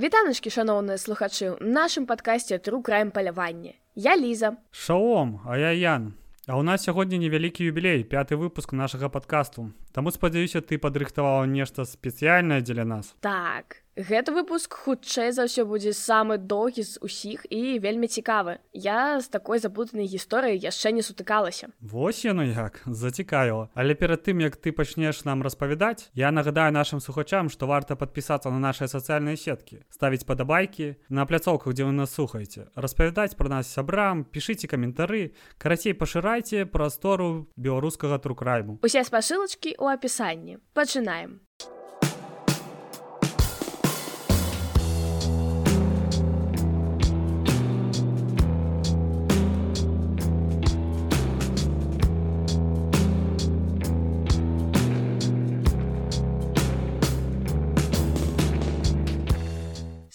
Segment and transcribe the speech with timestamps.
[0.00, 3.76] Вітаначкі шаноўныя слухачы ў нашым падкасці тру краем палявання.
[3.92, 4.56] Я ліза.
[4.72, 6.16] Шалом, а я Ян.
[6.48, 9.76] А ў нас сягоння невялікі юбілей, пяты выпуск нашага падкасту.
[9.92, 13.12] Таму спадзяюся, ты падрыхтавала нешта спецыяльнае дзеля нас.
[13.20, 18.56] Так, Гэты выпуск хутчэй за ўсё будзе самы доўгі з усіх і вельмі цікавы.
[18.72, 21.68] Я з такой заблутанай гісторыяй яшчэ не сутыкалася.
[21.84, 23.68] Вось яно як зацікавіла.
[23.76, 28.48] Але перад тым як ты пачнеш нам распавядаць, я нагадаю нашим слухачам, што варта падпісацца
[28.48, 33.68] на нашыя сацыяльныя сеткі, ставіць падабайкі на пляцоўках, дзе вы нас слухаеце, распавядаць пра нас
[33.68, 38.80] сябрам, пішыце каментары, карацей пашырайце прастору беларускага трукрайму.
[38.80, 40.56] Усе спасылачкі ў апісанні.
[40.72, 41.44] Пачынаем.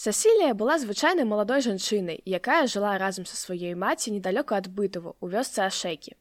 [0.06, 5.26] Сасілія была звычайнай маладой жанчынай, якая жыла разам са сваёй маці недалёка ад бытаву у
[5.26, 6.14] вёсцы ашэкі.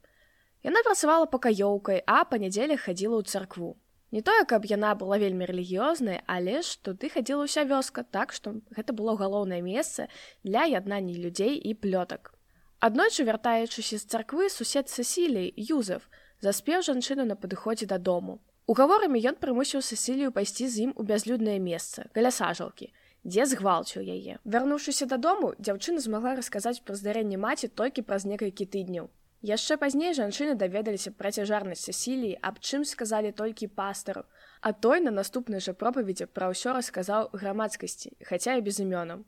[0.64, 3.76] Яна працавала пакаёўкай, а па нядзелях хадзіла ў царкву.
[4.08, 8.56] Не тое, каб яна была вельмі рэлігіёзнай, але ж туды хадзіла ўся вёска, так што
[8.72, 10.08] гэта было галоўнае месца
[10.48, 12.32] для яднання людзей і плётак.
[12.80, 16.08] Аднойчы вяртаючыся з царквы сусед Сасілій Юзеф
[16.40, 18.40] заспеў жанчыну на падыходзе дадому.
[18.64, 22.88] Угаворамі ён прымусіў Сасілію пайсці з ім у бязлюднае месца, каля сажалкі,
[23.24, 24.38] дзе згвалціў яе.
[24.44, 29.08] Вярнуўшыся дадому, дзяўчына змагла расказаць пра здарэнне маці толькі праз некалькі тыдняў.
[29.44, 34.24] Яшчэ пазней жанчыны даведаліся пра цяжарнасць сіліі, аб чым сказалі толькі пастару.
[34.60, 39.24] А той на наступнай жа пропаведзе пра ўсё расказаў грамадскасці, хаця і без імёнам.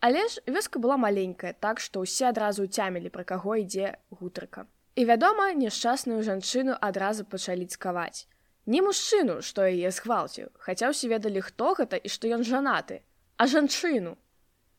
[0.00, 4.66] Але ж вёска была маленькая, так што ўсе адразу ўцямілі, пра каго ідзе гутарка.
[4.94, 8.26] І вядома, няшчасную жанчыну адразу пачалі цкаваць.
[8.66, 13.02] Не мужчыну, што яе згвалціў, хаця ўсе ведалі, хто гэта і што ён жанаты
[13.36, 14.16] а жанчыну.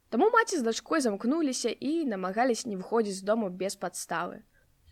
[0.10, 4.44] Таму маці з дачкой замкнуліся і намагались не выходзіць з дому без падставы.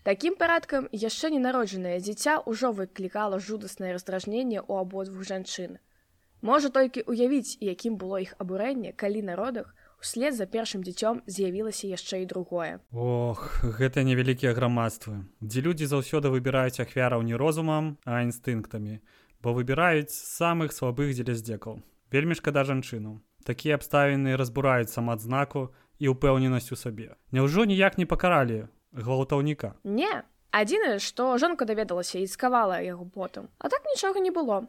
[0.04, 5.80] Такім парадкам яшчэ ненароджанае дзіця ўжо выклікала жудаснае раздражненне ў абодвух жанчын.
[6.44, 9.72] Можа толькі ўявіць, якім было іх абурэнне, калі на родах
[10.04, 12.84] услед за першым дзіцём з'явілася яшчэ і другое.
[12.92, 19.00] Ох, гэта невялікія грамадствы, дзе людзі заўсёды выбіраюць ахвяраў не розумам, а інстынктамі,
[19.40, 21.80] бо выбіраюць самых слабых дзеля здзекаў.
[22.12, 27.16] Вельмі шкада жанчыну такія абставіны разбураюць самаадзнаку і ўпэўненасць у сабе.
[27.32, 29.76] Няўжо ніяк не пакаралі гвалтаўніка.
[29.84, 34.68] Не, адзінае, што жонка даведалася і скавала яго потым, а так нічога не было.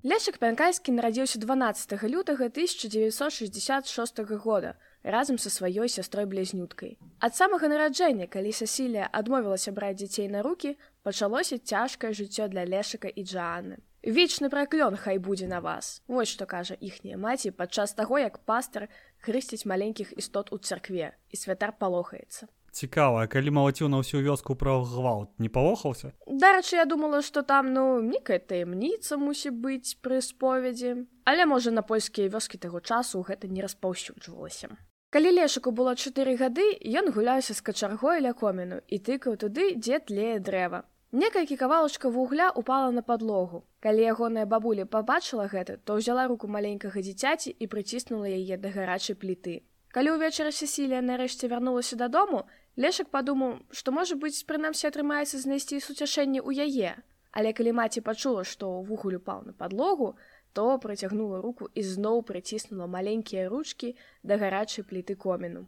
[0.00, 6.98] Лешак Пянкайскі нарадзіўся 12 лютага 1966 года разам са сваёй сястрой блізнюткай.
[7.20, 13.08] Ад самага нараджэння, калі Сасілія адмовілася браць дзяцей на рукі, пачалося цяжкае жыццё для лешака
[13.08, 13.78] і Джааны.
[14.02, 16.00] Вечны праклён хай будзе на вас.
[16.08, 18.88] Вось што кажа іхняя маці падчас таго, як пастар
[19.20, 22.48] хрысціць маленькіх істот у царкве і святар палохаецца.
[22.72, 26.14] Цікава, калі малаціў на ўсю вёску пра гвалт не палохаўся.
[26.24, 31.82] Дарэчы, я думала, што там ну некая таямніца мусіць быць пры споведзі, але можа на
[31.82, 34.80] польскія вёскі таго часу гэта не распаўсюджвалася.
[35.10, 39.98] Калі лешаку было чатыры гады, ён гуляўся з качаргой ля коміну і тыкаў туды, дзе
[39.98, 40.84] тлее дрэва.
[41.10, 43.64] Некалькі кавалачка вугля упала на падлогу.
[43.82, 49.18] Калі ягоная бабуля пабачыла гэта, то ўзяла руку маленькага дзіцяці і прыціснула яе да гарачай
[49.18, 49.66] пліты.
[49.90, 52.46] Калі ўвечары Сесілія нарэшце вярнулася дадому,
[52.78, 56.94] Лешак падумаў, што можа быць, прынамсі атрымаецца знайсці суцяшэнне ў яе.
[57.34, 60.14] Але калі маці пачула, што вугуль упаў на падлогу,
[60.52, 65.66] то працягнула руку і зноў прыціснула маленькія ручкі да гарачай пліты коміну.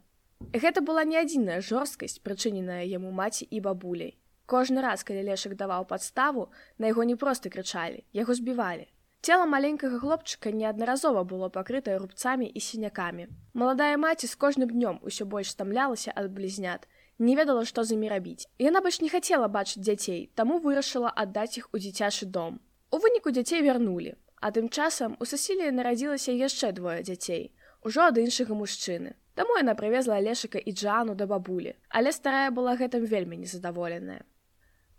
[0.51, 4.17] Гэта была не адзіная жорсткасць, прычыненая яму маці і бабуляй.
[4.45, 8.89] Кожны раз, калі лешак даваў падставу, на яго не проста крычалі, яго збівалі.
[9.23, 13.27] Цела маленькага хлопчыка неаднаразова было пакрытае рубцамі і сінякамі.
[13.53, 16.89] Маладая маці з кожным днём усё больш стамлялася ад блізнят,
[17.19, 18.47] не ведала, што з імі рабіць.
[18.59, 22.59] Яна больш не хацела бачыць дзяцей, таму вырашыла аддаць іх у дзіцячы дом.
[22.91, 28.17] У выніку дзяцей вярнулі, А тым часам у Сасіліі нарадзілася яшчэ двое дзяцей, ужо ад
[28.19, 29.15] іншага мужчыны.
[29.39, 34.25] Таму яна прывезла алешака і Джану да бабулі, але старая была гэтым вельмі незадаволеная.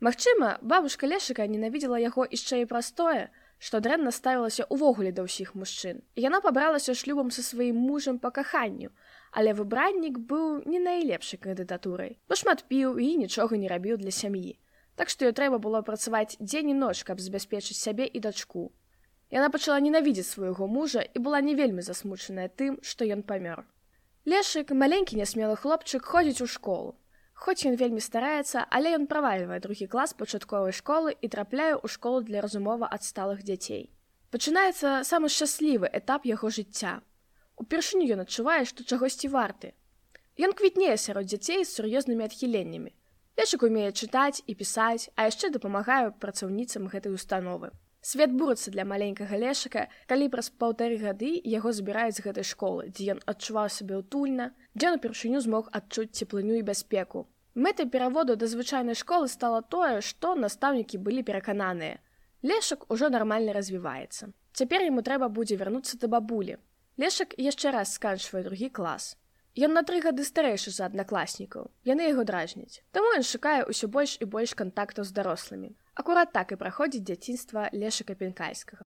[0.00, 6.00] Магчыма, бабушка лешака ненавідзела яго яшчэ і прастое, што дрэнна ставілася ўвогуле да ўсіх мужчын.
[6.16, 8.96] Яна пабралася шлюбам са сваім мужам па каханню,
[9.28, 14.56] але выбраннік быў не найлепшай кандыдатурай, бо шмат піў і нічога не рабіў для сям'і.
[14.96, 18.72] Так што ёй трэба было працаваць дзень і ноч, каб забяспечыць сябе і дачку.
[19.34, 23.64] Яна пачала ненавідзець свайго мужа і была не вельмі засмучаная тым, што ён памёр.
[24.30, 26.94] Лешык, маленькі нясмелы хлопчык ходзіць у школу.
[27.34, 32.22] Хоць ён вельмі стараецца, але ён правальвае другі клас пачатковай школы і трапляе ў школу
[32.22, 33.90] для разумова адсталых дзяцей.
[34.30, 37.02] Пачынаецца самы шчаслівы этап яго жыцця.
[37.58, 39.74] Упершыню ён адчувае, што чагосьці варты.
[40.38, 42.94] Ён квітнее сярод дзяцей з сур'ёзнымі адхіленнямі.
[43.34, 47.74] Лешак умее чытаць і пісаць, а яшчэ дапамагаю працаўніцам гэтай установы.
[48.04, 53.14] Свет бурацца для маленькага лешака, калі праз паўтары гады яго забіраюць з гэтай школы, дзе
[53.14, 57.24] ён адчуваў сабе ўтульна, дзе напершыню змог адчуць цеплыню і бяспеку.
[57.54, 61.96] Мэтай пераводу да звычайнай школы стала тое, што настаўнікі былі перакананыя.
[62.44, 64.28] Лешак ужо нармальна развіваецца.
[64.52, 66.58] Цяпер яму трэба будзе вярнуцца да бабулі.
[67.00, 69.16] Лешак яшчэ раз сканчвае другі клас.
[69.56, 71.72] Ён на тры гады старэйшы за аднакласнікаў.
[71.88, 72.84] Яны яго дражняць.
[72.92, 75.72] Таму ён шукае ўсё больш і больш кантактаў з дарослымі.
[75.94, 78.82] Акурат так і праходзіць дзяцінства лешака пенкайскага.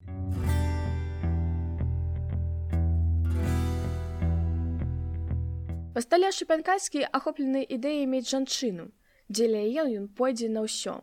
[5.95, 8.91] Пасталя шыпянкайскі ахоплены ідэяй мець жанчыну,
[9.31, 11.01] дзеля яе ён пойдзе на ўсё.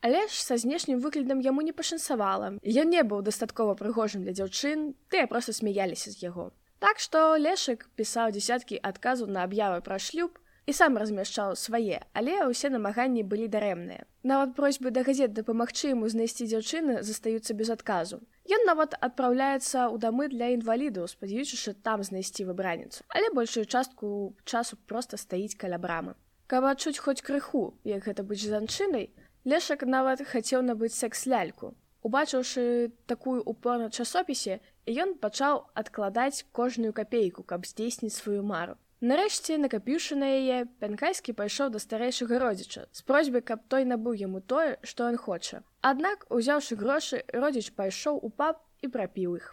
[0.00, 2.56] Але ж са знешнім выглядам яму не пашанцавала.
[2.64, 6.54] Ён не быў дастаткова прыгожым для дзяўчын, тыя проста смяяліся з яго.
[6.80, 12.34] Так што лешак пісаў дзясяткі адказу на аб'явы пра шлюб і сам размяшчаў свае, але
[12.46, 14.04] ўсе намаганні былі дарэмныя.
[14.22, 18.20] Нават просьбы да газет дапамагчы яму знайсці дзяўчыны застаюцца без адказу.
[18.50, 24.76] Ён нават адпраўляецца ў дамы для інвалідаў, спадзяючыся там знайсці выбраніцу, але большую частку часу
[24.86, 26.14] проста стаіць каля брамы.
[26.50, 29.10] Каб адчуць хоць крыху, як гэта быць жанчынай,
[29.44, 31.74] лешак нават хацеў набыць секс-ляльку.
[32.02, 38.76] Убачыўшы такую упор на часопісе, ён пачаў адкладаць кожную капейку, каб здзейсніць сваю мару.
[39.00, 44.42] Нарэшце, накапіўшы на яе, пянкайскі пайшоў да старэйшага родзіча з просьбай, каб той набыў яму
[44.44, 45.64] тое, што ён хоча.
[45.80, 49.46] Аднак, узяўшы грошы, родзіч пайшоў у пап і прапіў іх.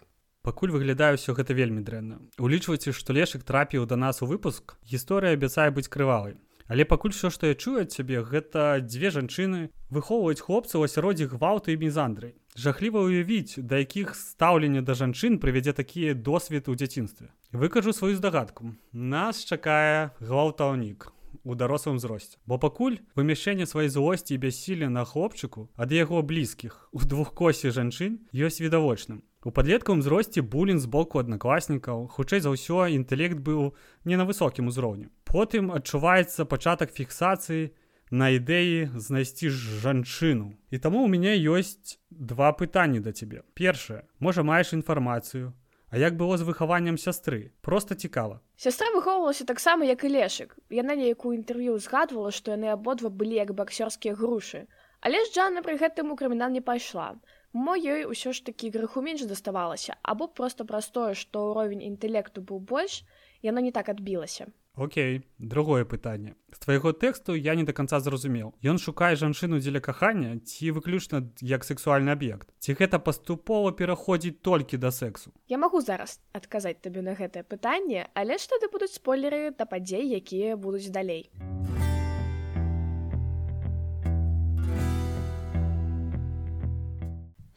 [0.44, 2.20] Пакуль выглядае ўсё гэта вельмі дрэнна.
[2.36, 6.36] Улічвайце, што лешак трапіў да нас у выпуск, гісторыя абяцае быць крывавай.
[6.68, 11.72] Але пакуль все што я чую ад цябе гэта дзве жанчыны выхоўваюць хлопцаў асяроддзе гвалту
[11.72, 17.30] і мізандрай жахліва ўявіць да якіх стаўлення да жанчын прывядзе такія досвед у дзяцінстве.
[17.54, 18.74] Выкажу сваю здагадку.
[18.92, 21.14] Нас чакае гвалтаўнік
[21.44, 26.90] у дарослым узросце бо пакуль вымяшэнне сваёй злосці і бяссілля на хлопчыку ад яго блізкіх
[26.90, 29.22] у двухкосе жанчын ёсць відавочным.
[29.46, 33.70] У падлеткавым узросце булін з боку аднакласнікаў, хутчэй за ўсё інтэлект быў
[34.04, 35.14] не на высокім узроўні.
[35.22, 37.70] Потым адчуваецца пачатак фіксацыі
[38.10, 40.54] на ідэі знайсці жанчыну.
[40.70, 43.44] І таму ў мяне ёсць два пытанні да цябе.
[43.54, 45.52] Першае, можа маеш інфармацыю,
[45.90, 48.40] А як было з выхаваннем сястры, просто цікава.
[48.56, 50.58] Сястра выхоўвалася таксама, як і лешык.
[50.68, 54.68] Яна нейкую інтэрв'ю згадвала, што яны абодва былі як баксёрскія грушы.
[55.00, 57.16] Але ж Джанна пры гэтым у крымінал не пайшла.
[57.56, 62.44] Мо ёй усё ж такі грыху менш заставалася, або проста праз тое, што ўровень інтэлекту
[62.44, 63.08] быў больш,
[63.40, 64.52] яна не так адбілася.
[64.78, 66.36] Окей, другое пытанне.
[66.54, 68.54] З твайго тэксту я не да канца зразумеў.
[68.62, 72.46] Ён шукае жанчыну дзеля кахання ці выключна як сексуальны аб'ект.
[72.62, 75.34] Ці гэта паступова пераходзіць толькі да сексу.
[75.50, 80.14] Я магу зараз адказаць табе на гэтае пытанне, але ж тады будуць спойлеры да падзей,
[80.14, 81.26] якія будуць далей.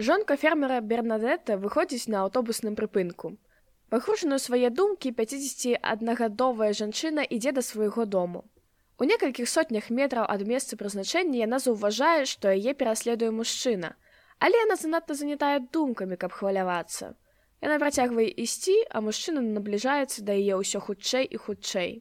[0.02, 3.38] Жонка фермера Бернадетта выходзіць на аўтобусным прыпынку.
[3.92, 8.48] Пахрушаны свае думкі 51гадовая жанчына ідзе да свайго дому.
[8.96, 13.90] У некалькіх сотнях метраў ад месца прызначэння яна заўважае, што яе пераследуе мужчына,
[14.40, 17.12] але яна занадта занятая думкамі, каб хвалявацца.
[17.60, 21.92] Яна працягвае ісці, а мужчына набліжаецца да яе ўсё хутчэй і хутчэй.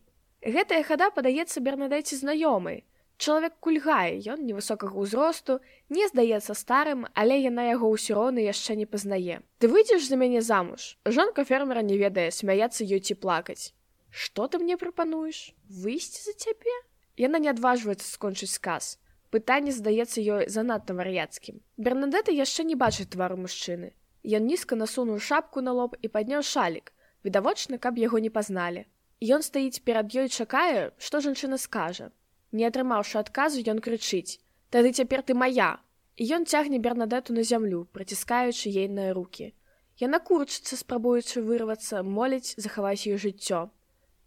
[0.47, 2.87] Гэтая хада падаецца бернадэці знаёмай,
[3.21, 5.59] Чалавек кульгае, ён невысокага ўзросту,
[5.93, 9.45] не здаецца старым, але яна яго ўсё роўна яшчэ не пазнае.
[9.61, 10.97] Ты выйдзеш за мяне замуж.
[11.05, 13.77] Жонка фермера не ведае, смяяцца ёй ці плакаць.
[14.09, 15.53] Што ты мне прапануеш?
[15.69, 16.73] Выйсці за цябе?
[17.21, 18.97] Яна не адважваецца скончыць сказ.
[19.29, 21.61] Пытанне здаецца ёй занадта вар'яцкім.
[21.77, 23.93] Бернадэта яшчэ не бачыць твару мужчыны.
[24.25, 26.89] Ён нізка насунуў шапку на лоб і падняў шалік.
[27.29, 28.89] Відавочна, каб яго не пазналі.
[29.21, 32.09] Ён стаіць перад ёй чакае, што жанчына скажа.
[32.53, 34.41] Не атрымаўшы адказу, ён крычыць:
[34.75, 35.79] «Тады цяпер ты моя.
[36.17, 39.55] І ён цягне бернадэту на зямлю, праціскаючы ейныя руки.
[40.01, 43.71] Яна курчыцца, спрабуючы вырвацца, моліць захаваць ее жыццё.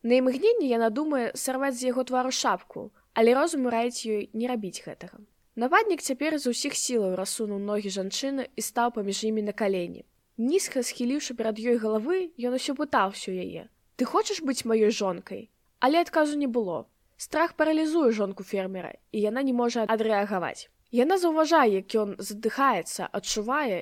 [0.03, 4.83] На імгненне яна думае сарваць з яго твару шапку, але розум раіць ёй не рабіць
[4.85, 5.19] гэтага.
[5.55, 10.05] Нападнік цяпер з усіх сілаў рассунуў ногі жанчыны і стаў паміж імі на калені.
[10.37, 15.49] Нізка схіліўшы перад ёй галавы, ён усё пытаўся яе: «Ты хочаш быць маёй жонкай,
[15.79, 16.87] але адказу не было.
[17.23, 20.67] Страх паралізуе жонку фермера, і яна не можа адрэагаваць.
[20.91, 23.77] Яна заўважае, як ён задыхаецца, адчувае,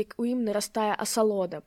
[0.00, 1.60] як у ім нарастае асалода.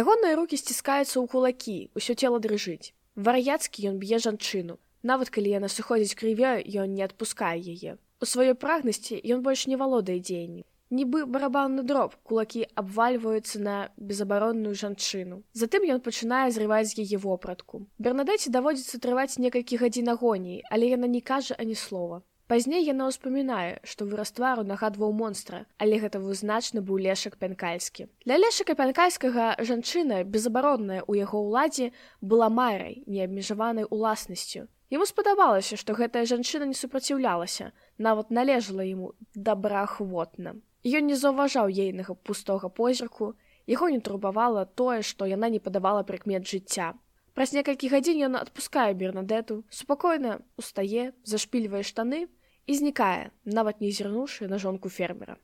[0.00, 2.92] Ягоныя рукі сціскаюцца ў кулакі, усё цела дрыжыць.
[3.16, 4.76] Вар'яцкі ён б'е жанчыну.
[5.00, 7.96] Нават калі яна сыходзіць крывя, ён не адпускае яе.
[8.20, 10.68] У сваёй прагнасці ён больш не валодае дзеянні.
[10.94, 15.40] Нібы барабанны дроб, кулакі абвальваюцца на безабаронную жанчыну.
[15.62, 17.80] Затым ён пачынае зрываць яе вопратку.
[17.98, 22.20] Бернадэце даводзіцца трываць некалькі гадзін агоніі, але яна не кажа ані слова.
[22.46, 28.06] Пазней яна ўспамінае, што выраз твару нагадваў монстра, але гэта вызначны быў лешак пянкальскі.
[28.28, 31.88] Для лешака пянкальскага жанчына, безабаронная ў яго ўладзе,
[32.20, 34.68] была майрай, неабмежаванай уласнасцю.
[34.94, 40.54] Яму спадабалася, што гэтая жанчына не супраціўлялася, нават належала яму добраахвотна.
[40.84, 43.32] Ён не заўважаў ейнага пустога позірку,
[43.66, 46.92] яго не турбавала тое, што яна не падавала прыкмет жыцця.
[47.32, 52.28] Праз некалькі гадзін ён адпускае бернадэту, супакойна устае, зашпільвае штаны
[52.68, 55.40] і знікае, нават не зірнуўшы на жонку фермера.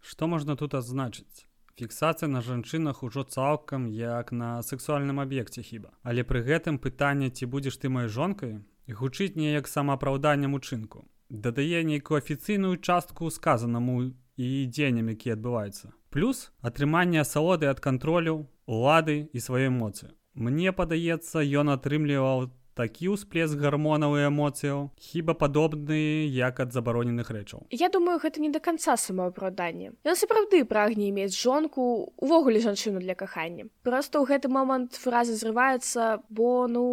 [0.00, 1.48] Што можна тут адзначыць?
[1.80, 5.96] Фіксацыя на жанчынах ужо цалкам як на сексуальным аб'екце хіба.
[6.04, 11.08] Але пры гэтым пытанне, ці будзеш ты маёй жонкай, гучыць неяк самаапраўданнем учынку.
[11.32, 19.28] Дадае нейкую афіцыйную частку сказанаму і дзеянням які адбываецца плюс атрыманне асалоды ад кантролю улады
[19.32, 26.60] і свае эмоцыі мне падаецца ён атрымліваў такі ўсплеск гармонаў і эмоцыяў хіба падобны як
[26.64, 32.12] ад забароненых рэчаў я думаю гэта не да канца самаапраўданне ён сапраўды прагне мець жонку
[32.16, 36.84] увогуле жанчыну для кахання просто ў гэты момант фразы зрываецца бо ну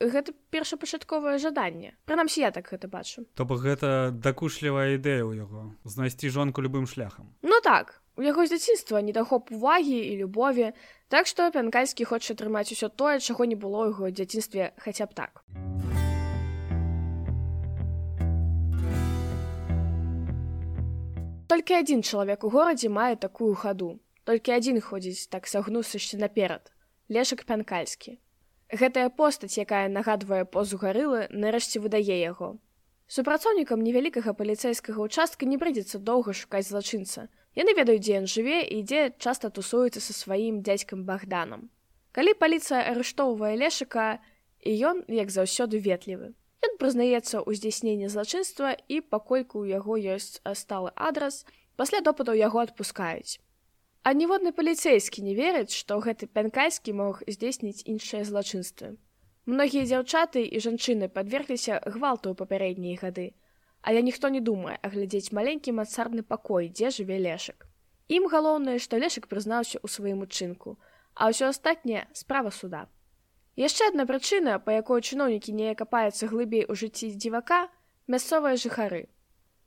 [0.00, 1.94] гэта першапачатковае жаданне.
[2.04, 3.26] Прынамсі я так гэта бачу.
[3.34, 7.30] То бок гэта дакушлівая ідэя ў яго знайсці жонку любым шляхам.
[7.42, 10.72] Ну так у яго з дзяцінства недахоп увагі і любові
[11.08, 15.42] так што пянкальскі хоча атрымаць усё тое чаго не было яго дзяцінстве хаця б так.
[21.46, 24.00] Толькі адзін чалавек у горадзе мае такую хаду.
[24.24, 26.72] Толькі адзін ходзіць так сагнусышся наперад.
[27.12, 28.18] Лешак пянкальскі
[28.74, 32.58] Гэтая постаць, якая нагадвае позу гарылы, нарэшце выдае яго.
[33.06, 37.28] Супрацоўнікам невялікага паліцэйскага ўчастка не прыйдзецца доўга шукаць злачынца.
[37.54, 41.70] Яны ведаюць, дзе ён жыве і дзе часта тусуецца са сваім дзядзькам Богданам.
[42.10, 44.18] Калі паліцыя арыштоўвае лешыка,
[44.66, 46.34] і ён, як заўсёды ветлівы.
[46.66, 51.44] Ён прызнаецца ў здзяйсненні злачынства і пакольку ў яго ёсць сталы адрас,
[51.76, 53.38] пасля допытаў яго адпускаюць.
[54.04, 58.88] А ніводны паліцейскі не верыць, што гэты пянкайскі мог здзейсніць іншыя злачынствы.
[59.48, 63.24] Многія дзяўчаты і жанчыны падвергліся гвалту ў папярэднія гады,
[63.80, 67.64] але ніхто не думае аглядзець маленькі мацарны пакой, дзе жыве лешак.
[68.12, 70.76] Ім галоўнае, што лешак прызнаўся ў сваім учынку,
[71.16, 72.82] а ўсё астатняе справа суда.
[73.56, 77.62] Яшчэ адна прычына, па якой чыноўнікі не капаюцца глыбей у жыцці дзівака
[78.04, 79.08] мясцовыя жыхары.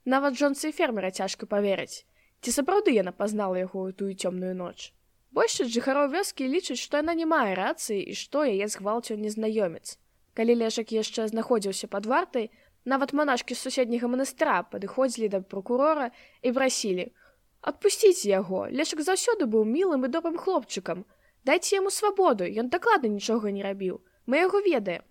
[0.06, 2.06] Нават жонцы фермера цяжка паверыць,
[2.42, 4.94] Ці сапраўды яна пазнала яго ў тую цёмную ноч.
[5.38, 9.98] Большасць жыхароў вёскі лічыць, што яна не мае рацыі і што яе згвалціў незнаёмец.
[10.38, 12.50] Калі лешак яшчэ знаходзіўся пад вартай,
[12.86, 17.10] нават манашкі з суседняга манастыра падыходзілі да прокурора і прасілі:
[17.70, 21.06] «Адпусціце яго, лешак заўсёды быў мілым і добрым хлопчыкам.
[21.44, 24.00] Дайце яму свабоду, ён дакладна нічога не рабіў.
[24.28, 25.02] Мы яго ведаем.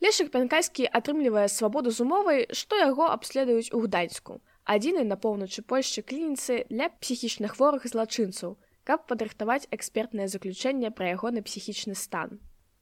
[0.00, 6.02] Лешак пянкайскі атрымлівае свабоду з умовай, што яго абследуюць у гданьску адзінай на поўначы польшчы
[6.02, 12.40] клініцы для псіхічна хворых злачынцаў, каб падрыхтаваць экспертнае заключэнне пра ягоны псіхічны стан.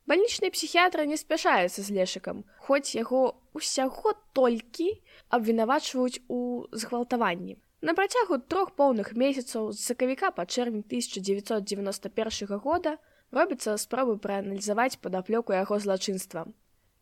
[0.09, 4.89] Бальнічны псіхіятра не спяшаецца з лешыкам, хоць яго ўсяго толькі
[5.29, 7.59] абвінавачваюць у згвалтаванні.
[7.81, 12.97] На працягу трох поўных месяцаў з сакавіка па чэрвень 1991 года
[13.31, 16.49] робіцца спробы прааналізаваць падаплёку яго злачынства.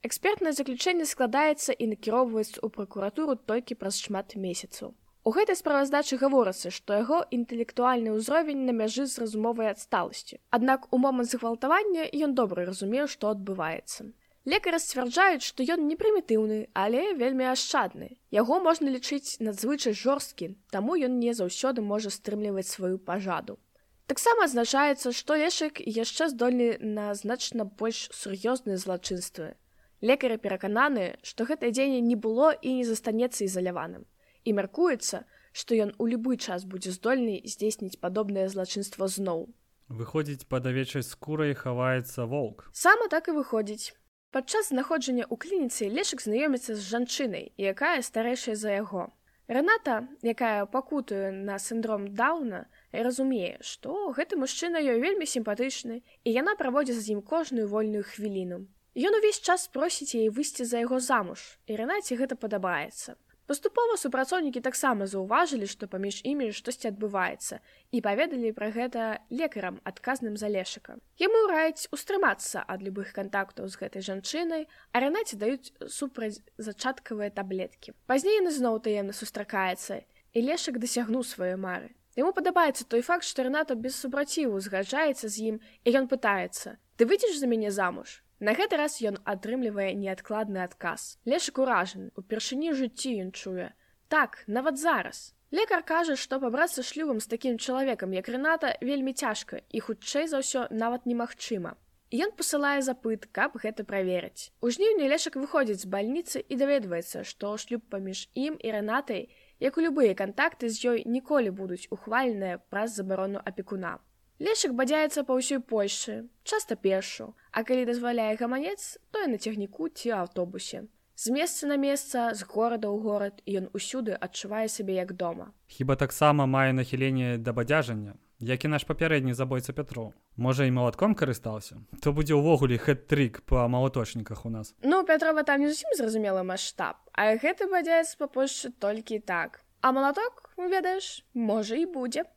[0.07, 4.93] Экспертнае заключэнне складаецца і накіроўваецца ў пракуратуру толькі праз шмат месяцаў.
[5.27, 10.39] У гэтай справаздачы гаворыцца, што яго інтэлектуальны ўзровень на мяжы з разумовай адсталасці.
[10.59, 14.07] Аднак у момант захвалтавання ён добра разумеў, што адбываецца.
[14.47, 18.15] Лекары сцвярджаюць, што ён не прымітыўны, але вельмі ашчадны.
[18.31, 23.59] Яго можна лічыць надзвычай жорсткі, таму ён не заўсёды можа стрымліваць сваю пажаду.
[24.07, 29.59] Таксама адзначаецца, што лешак яшчэ здольны на значна больш сур'ёзныя злачынствы,
[30.01, 34.05] Лекары перакананы, што гэтае дзеянне не было і не застанецца ізаляваным.
[34.45, 39.49] І мяркуецца, што ён у любы час будзе здольны здзейсніць падобнае злачынства зноў.
[39.89, 42.69] Выходзіць пад авечай скурай хаваецца воўк.
[42.73, 43.97] Сама так і выходзіць.
[44.37, 49.09] Падчас знаходжання ў клініцы лешак знаёміцца з жанчынай, якая старэйшая за яго.
[49.49, 56.59] Раната, якая пакутуе на сіндром дауна, разумее, што гэты мужчына ёй вельмі сімпатычны і яна
[56.59, 58.67] праводзіць з ім кожную вольную хвіліну.
[58.97, 63.21] Ён увесь час просіць яе выйсці за яго замуж, і Ранаце гэта падабаецца.
[63.47, 67.61] Паступова супрацоўнікі таксама заўважылі, што паміж імі штосьці адбываецца
[67.93, 70.97] і паведалі пра гэта лекарам адказным за лешыка.
[71.21, 77.93] Яму раяць устрымацца ад любых кантактаў з гэтай жанчынай, а рэнаце даюць супраць зачаткавыя таблеткі.
[78.09, 81.93] Пазней яны зноў таемна сустракаецца і лешак дасягнуў свае мары.
[82.17, 87.05] Яму падабаецца той факт, што Рната без супраціву згаджаецца з ім і ён пытаецца: «Ты
[87.05, 88.25] выйдзеш за мяне замуж?
[88.39, 91.17] На гэты раз ён атрымлівае неадкладны адказ.
[91.25, 93.73] Лешак уражаны, упершыні жыцці ён чуе.
[94.13, 95.33] Так, нават зараз.
[95.57, 100.45] Лекар кажа, што пабрацца шлюбам з такім чалавекам, як Рната вельмі цяжка і хутчэй за
[100.45, 101.81] ўсё нават немагчыма.
[102.13, 104.53] Ён пасылае запыт, каб гэта праверыць.
[104.61, 109.33] У жніўні лешак выходзіць з бальніцы і даведваецца, што шлюб паміж ім і рэнатай,
[109.65, 113.97] як у любыя кантакты з ёй ніколі будуць ухваленыя праз забарону апекуна.
[114.37, 119.89] Лешак бадзяецца па ўсёй Польшы, часта першу, а калі дазваляе гаманец, то і на цягніку
[119.89, 120.85] ці аўтобусе.
[121.17, 125.57] З месца на месца з горада ў горад ён усюды адчувае сябе як дома.
[125.73, 130.13] Хіба таксама мае нахіленне да бадзяжання, як і наш папярэдні забойца Пятро.
[130.37, 134.77] Можа і малатком карыстаўся, то будзе ўвогуле хэт-трик па малаточніках у нас.
[134.85, 139.65] Ну Пятрова там не зусім зразумела маштаб, а гэты бадзяецца па Польшчы толькі так.
[139.81, 142.29] А малаток, ведаеш, можа і будзе.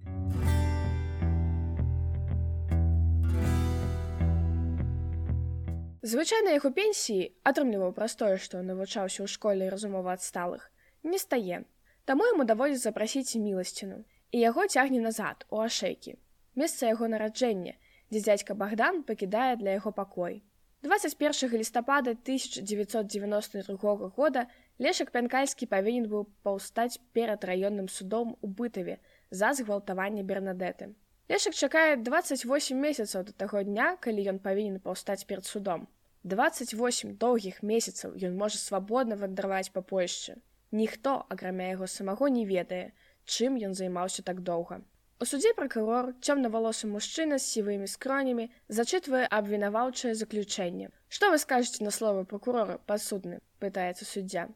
[6.01, 10.71] Звычайна яго пенсіі атрымліваў праз тое, што навучаўся ў школе разумова адсталых,
[11.03, 11.67] не стае.
[12.07, 13.97] Таму яму даводзіць запрасіць міласціну
[14.31, 16.15] і яго цягне назад у ашэйкі.
[16.55, 17.75] Месца яго нараджэння,
[18.15, 20.39] дзе дзядзька Богдан пакідае для яго пакой.
[20.87, 24.47] 21 лістапада 1992 года
[24.79, 30.95] Лешак Пянкальскі павінен быў паўстаць перад раённым судом у бытаве за згвалтаванне бернадэты.
[31.29, 35.87] Лешак чакае 28 месяцаў да таго дня, калі ён павінен паўстаць перад судом.
[36.23, 40.41] 28 доўгіх месяцаў ён можа свабодна вандраваць па Польшчы.
[40.71, 42.93] Ніхто, акрамя яго самого не ведае,
[43.25, 44.81] чым ён займаўся так доўга.
[45.21, 50.89] У судзе пракурор цёмнавалосы мужчына з сівымі скронямі зачытвае абвінаваўчае заключэнне.
[51.13, 54.47] Што вы скажаце на словы прокурора падсудны, пытаецца суддзя.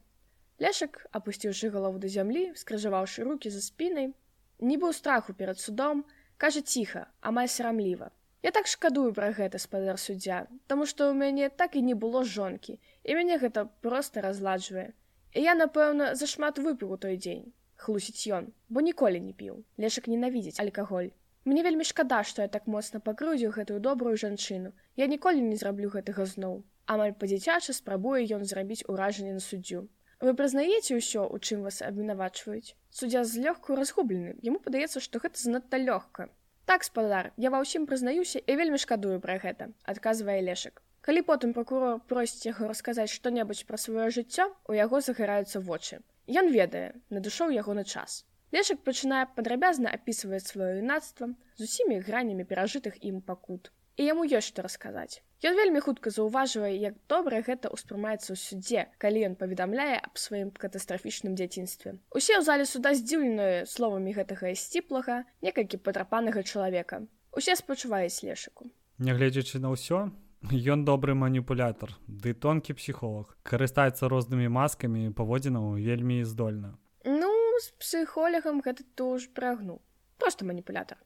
[0.58, 4.10] Лешак, апусціўшы галову да зямлі, скрыжаваўшы руки за спінай,
[4.58, 6.06] не быў страху перад судом,
[6.42, 8.10] кажа ціха амаль сарамліва
[8.46, 10.38] я так шкадую пра гэта спадар суддзя
[10.72, 14.92] таму што ў мяне так і не было жонкі і мяне гэта проста разладжвае.
[15.32, 17.46] І я напэўна зашмат выпіў у той дзень
[17.84, 19.56] хлусіць ён бо ніколі не піў.
[19.84, 21.10] Лешак ненавідзець алькаголь
[21.48, 24.76] мне вельмі шкада што я так моцна пакрыўдзіў гэтую добрую жанчыну.
[24.96, 26.62] Я ніколі не зраблю гэтага зноў.
[26.84, 29.88] Амаль па-дзіцячы спрабуе ён зрабіць уражанне на суддзю
[30.28, 35.80] вы прызнаеце ўсё у чым вас абвінавачваюць суддзя злёгку разгублены яму падаецца што гэта занадта
[35.84, 36.30] лёгка
[36.70, 41.52] так спадар я ва ўсім прызнаюся і вельмі шкадую пра гэта адказвае лешак калі потым
[41.52, 46.00] прокурор просіць яго расказаць што-небудзь пра сваё жыццё у яго загараюцца вочы
[46.40, 48.24] ён ведае надышоў ягоны час.
[48.54, 54.50] Лешак пачынае падрабязна апісваць сваё юнацтва з усімі гранямі перажытых ім пакут і яму ёсць
[54.50, 55.22] што расказаць.
[55.44, 60.50] Ён вельмі хутка заўважвае, як добра гэта ўспрымаецца ў суддзе, калі ён паведамляе аб сваім
[60.56, 62.00] катастрафічным дзяцінстве.
[62.10, 67.04] Усе ў зале суда здзіўленыя словамі гэтага сціплага, некалькі патрапанага чалавека.
[67.36, 68.72] Усе спачуваюць лешыку.
[68.98, 70.08] Нягледзячы на ўсё,
[70.52, 76.76] Ён добры маніпулятор, ды тонкі псіхолог, карыстаецца рознымі маскамі паводзінаў вельмі здольна.
[77.08, 77.32] Ну,
[77.64, 79.80] з псіхолагам гэта тоже прагнуў.
[80.20, 81.00] Просто маніпулятор.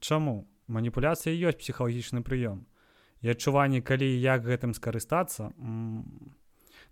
[0.00, 0.48] Чаму?
[0.66, 2.64] Маніпуляцыя ёсць псіхалагічны прыём.
[3.24, 5.52] І адчуванне калі як гэтым скарыстацца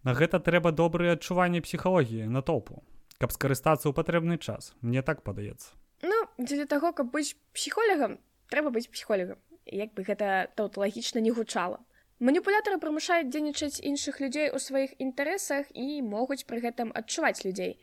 [0.02, 2.82] на гэта трэба добрые адчуванні псіхалогіі на топу
[3.20, 5.76] каб скарыстацца ў патрэбны час мне так падаецца.
[6.02, 8.18] Ну дзеля таго каб быць псіхолегам
[8.50, 11.78] трэба быць псіхолегам як бы гэта таўталагічна не гучала.
[12.22, 17.78] Маніпулятары прымушаюць дзейнічаць іншых людзей у сваіх інтарэсах і могуць пры гэтым адчуваць людзей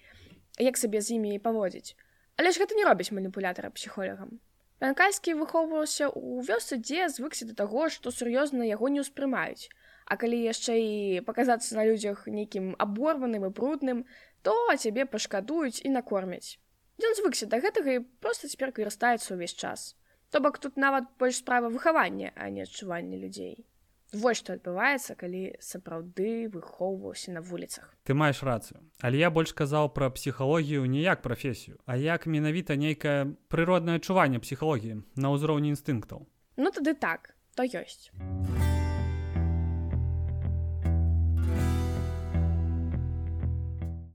[0.59, 1.95] як сабе з імі паводзіць.
[2.35, 4.39] Але ж гэта не робіць маніпулятара псіхолегам
[4.79, 9.67] Пянкальскі выхоўваўся ў вёсцы, дзе звыкся да таго, што сур'ёзна яго не ўспрымаюць.
[10.07, 10.93] А калі яшчэ і
[11.27, 14.05] паказацца на людзях нейкім аборваным і брудным,
[14.41, 16.57] то цябе пашкадуюць і накормяць.
[16.99, 19.95] Ён звыкся да гэтага і проста цяпер карыстаецца ўвесь час.
[20.31, 23.68] То бок тут нават больш справа выхавання, а не адчування людзей.
[24.11, 27.93] Вось што адбываецца, калі сапраўды выхоўваўся на вуліцах.
[28.03, 32.75] Ты маеш рацыю, Але я больш казаў пра псіхалогію не як прафесію, а як менавіта
[32.75, 36.25] нейкае прыроднае адчуванне псіхалогіі на ўзроўні інстынктаў.
[36.57, 38.09] Ну тады так, то ёсць.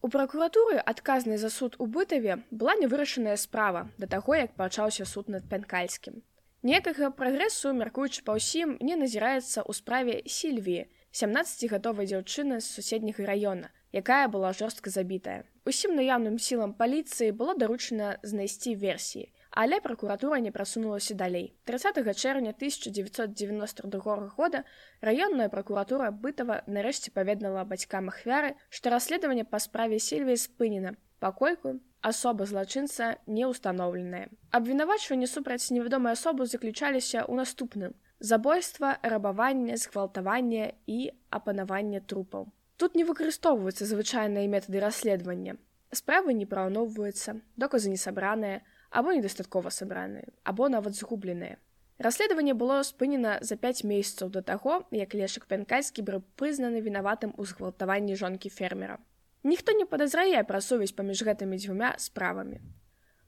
[0.03, 5.31] У пракуратуры адказнай за суд у бытаве была невырашаная справа да таго, як пачаўся суд
[5.31, 6.21] над пянкальскім.
[6.65, 13.69] Некага прагрэсу, мяркуючы па ўсім, не назіраецца ў справе сільвіі, 17гадовай дзяўчыны з суседняга раёна,
[13.93, 15.45] якая была жорстка забітая.
[15.69, 21.53] Усім наяўным сілам паліцыі было даручана знайсці версіі, але пракуратура не прасунулася далей.
[21.69, 24.65] 30 чэрвеня 1992 года
[25.05, 32.45] раённая пракуратура бытава нарэшце паведнала бацькам ахвяры, што расследаванне па справе сельві спынена, пакольку асоба
[32.51, 34.29] злачынца не ўстаноўленая.
[34.53, 40.99] Абвінавачванні супраць невядомай асобы заключаліся ў наступным: забойства, рабаванне, згвалтаванне і
[41.31, 42.53] апанаванне трупаў.
[42.77, 45.57] Тут не выкарыстоўваюцца звычайныя метады расследавання.
[45.95, 51.57] Справы не параўноўваюцца, доказы не сабраныя, або недастаткова сабраныя, або нават згубленыя.
[51.99, 57.47] Расследаванне было спынена за 5 месяцаў да таго, як лешак пянкайскі быў прызнаны вінаватым у
[57.47, 58.99] згвалтаванні жонкі фермера.
[59.45, 62.61] Ніхто не падазрае пра сувязь паміж гэтымі дзвюмя справамі.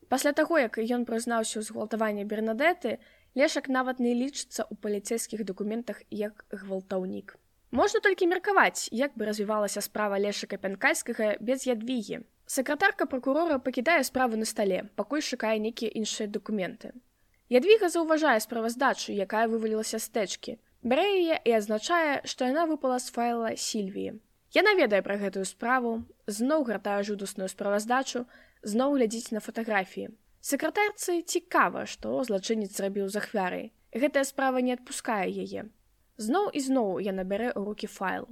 [0.09, 2.99] Пасля таго, як ён прызнаўся ў згвалтаванні бернадэты,
[3.35, 7.37] лешак нават не лічыцца ў паліцейскіх дакументах як гвалтаўнік.
[7.71, 14.37] Можна толькі меркаваць, як бы развівалася справа лешака пянкайскага без ядвігі, Сакратарка прокурора пакідае справу
[14.37, 16.93] на стале, пакуль шукае нейкія іншыя дакументы.
[17.51, 20.55] Ядвіга заўважае справаздачу, якая вывалілася з тэчкі.
[20.87, 24.15] Бярэ яе і адзначае, што яна выпала з файла сільвіі.
[24.55, 28.27] Яна ведае пра гэтую справу, зноў гратае жудасную справаздачу,
[28.63, 30.13] зноў глядзіць на фатаграфіі.
[30.41, 33.65] Сакратарцы цікава, што злачынец зрабіў з ахвярай.
[33.91, 35.67] Гэтая справа не адпускае яе.
[36.17, 38.29] Зноў і зноў яна бярэ ў рукі файл.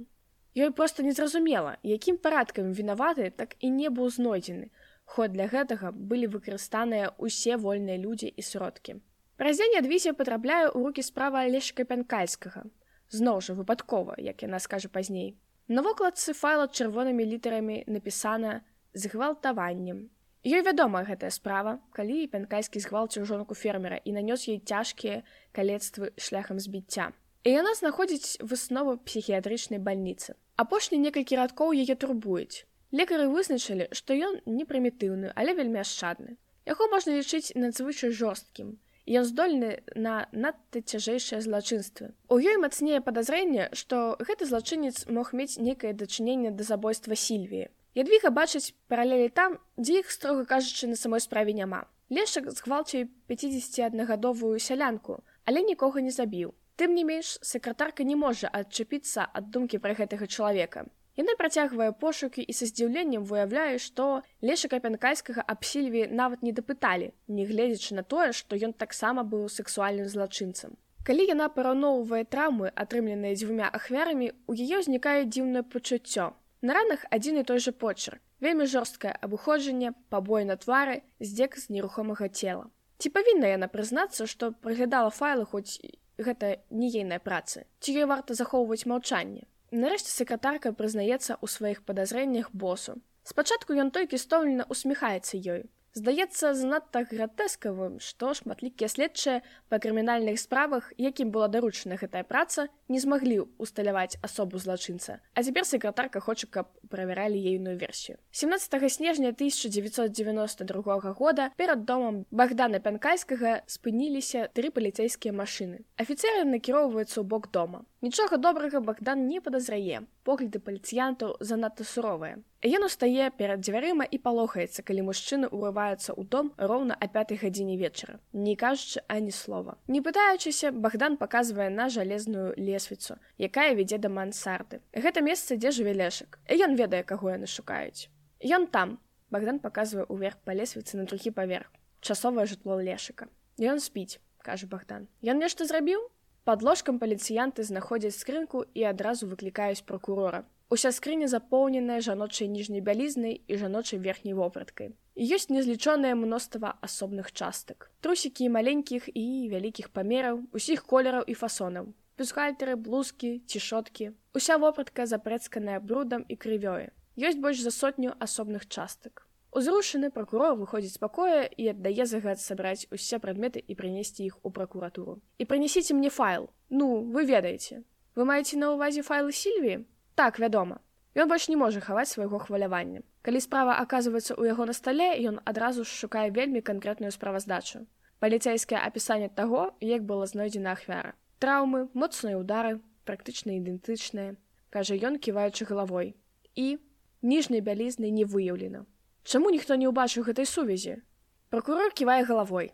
[0.55, 4.71] Ёй проста незразумела, якім парадкам вінаваты так і не быў знойдзены.
[5.03, 8.95] Ход для гэтага былі выкарыстаныя ўсе вольныя людзі і сродкі.
[9.35, 12.63] Праз дзень адвізе патрапляе ў рукі справа алешка пянкальскага.
[13.11, 15.35] Зноў жа выпадкова, як яна скажа пазней.
[15.67, 18.61] На вокладцы файла чырвонымі літарамі напісана
[18.93, 20.13] з гвалтаваннем.
[20.45, 25.25] Ёй вядома гэтая справа, калі пянкайскі згвалціў жонку фермера і нанёс ёй цяжкія
[25.57, 27.17] калецтвы шляхам збіцця.
[27.41, 30.37] І яна знаходзіць выснову псіхіятрычнай бальніцы.
[30.53, 32.69] Апошні некалькі радкоў яе турбуюць.
[32.93, 36.37] Лекары вызначылі, што ён не прымітыўны, але вельмі ашчадны.
[36.69, 38.77] Яго можна лічыць надзвычай жорсткім.
[39.05, 42.17] Ён здольны на надта цяжэйшае злачынствы.
[42.27, 47.69] У ёй мацнее падазрэнне, што гэты злачынец мог мець некае дачыненне да забойства сільвіі.
[47.93, 51.85] Ядвіга бачыць паралелі там, дзе іх строга кажучы на самой справе няма.
[52.09, 56.57] Лешак згвалчай 51гадовую сялянку, але нікога не забіў.
[56.75, 60.89] Тым не менш сакратарка не можа адчапіцца ад думкі пра гэтага чалавека.
[61.15, 67.45] Яна працягвае пошукі і са здзіўленнем выяўляе, што лешака пянкайскага абсільві нават не дапыталі, не
[67.47, 70.75] гледзячы на тое, што ён таксама быў сексуальным злачынцам.
[71.07, 76.33] Калі яна параўноўвае траўмы, атрымленыя дзвюмя ахвярамі, у яе ўзнікае дзіўнае пачуццё.
[76.61, 78.19] На ранах адзін і той жа почерк.
[78.43, 82.67] Вельмі жорсткае абыходжанне, пабой на твары, здзек з нерухомага цела.
[82.99, 85.79] Ці павінна яна прызнацца, што праглядала файлы хоць
[86.17, 89.43] гэта не ейная працы ці ёй варта захоўваць маўчанне
[89.81, 92.97] нарэшце сакратарка прызнаецца ў сваіх падазрэннях босу.
[93.23, 100.91] Спачатку ён толькі стомлена усміхаецца ёй здаецца занадта гратэскавым што шматлікія следчыя па крымінальных справах
[100.99, 105.19] якім была даручана гэтая праца не змаглі усталяваць асобу злачынца.
[105.33, 108.17] А цяпер сакратарка хоча каб правяралі ейную версію.
[108.31, 115.87] 17 снежня 1992 года перад домам богдана пянкайскага спыніліся тры паліцейскія машыны.
[115.95, 117.85] Афіцеры накіроўваюцца ў бок дома.
[118.01, 124.81] Нічога добрага богдан не падазрае погляды паліцыянтаў занадта суровыя Ён устае перад дзвярыма і палохаецца,
[124.81, 129.77] калі мужчыны ўрываюцца ў дом роўна а пятай гадзіне вечара, не кажучы ані слова.
[129.85, 134.81] Не пытаючыся, Богдан паказвае на жалезную лесвіцу, якая вядзе да мансарды.
[134.97, 136.39] Гэта месца, дзе жыве лешак.
[136.49, 138.09] Ён ведае, каго яны шукаюць.
[138.41, 138.97] Ён там.
[139.29, 141.69] Богдан паказвае ўверх па лесвіцы на другі паверх.
[142.01, 143.29] Часовае жытло лешыка.
[143.61, 145.05] Ён спіць, кажа Богдан.
[145.21, 146.01] Ён нешта зрабіў?
[146.45, 150.43] Пад ложкам паліцыянты знаходзяць скрынку і адразу выклікаюць прокурора.
[150.69, 154.93] Уся скрыня запоўненая жаночай ніжняй бялізнай і жаночай верхняй вопраткай.
[155.17, 157.89] Ёсць незлічонае мноства асобных частак.
[158.05, 161.89] Трусікі маленькіх і вялікіх памераў, усіх колераў і фасонаў.
[162.21, 164.13] Бюзгальтеры, блузкі, цішоткі.
[164.37, 166.93] Уся вопратка запрэцканая брудам і крывёю.
[167.17, 169.24] Ёсць больш за сотню асобных частак.
[169.55, 175.21] Узрушаны пракурор выходзіць пакоя і аддае загад сабраць усе прадметы і прынесці іх у пракуратуру.
[175.39, 176.49] І прынесіце мне файл.
[176.69, 177.83] Ну, вы ведаеце.
[178.19, 179.85] Вы маеце на ўвазе файлы сільві?
[180.19, 180.83] Так, вядома.
[181.15, 182.99] Ён больш не можа хаваць свайго хвалявання.
[183.23, 187.87] Калі справа аказваецца ў яго на стале, ён адразу ж шукае вельмі канкрэтную справаздачу.
[188.19, 191.15] Паліцейскае апісанне таго, як было знойдзена ахвяра.
[191.39, 194.35] Траўмы, моцныя ўдары, практычна ідэнтычныя,
[194.67, 196.11] кажа ён ківаючы галавой.
[196.59, 196.75] І
[197.23, 198.83] ніжняй бялізны не выяўлена.
[199.25, 201.01] Чаму ніхто не ўбачыў гэтай сувязі?
[201.49, 202.67] Пракурор ківае галавой.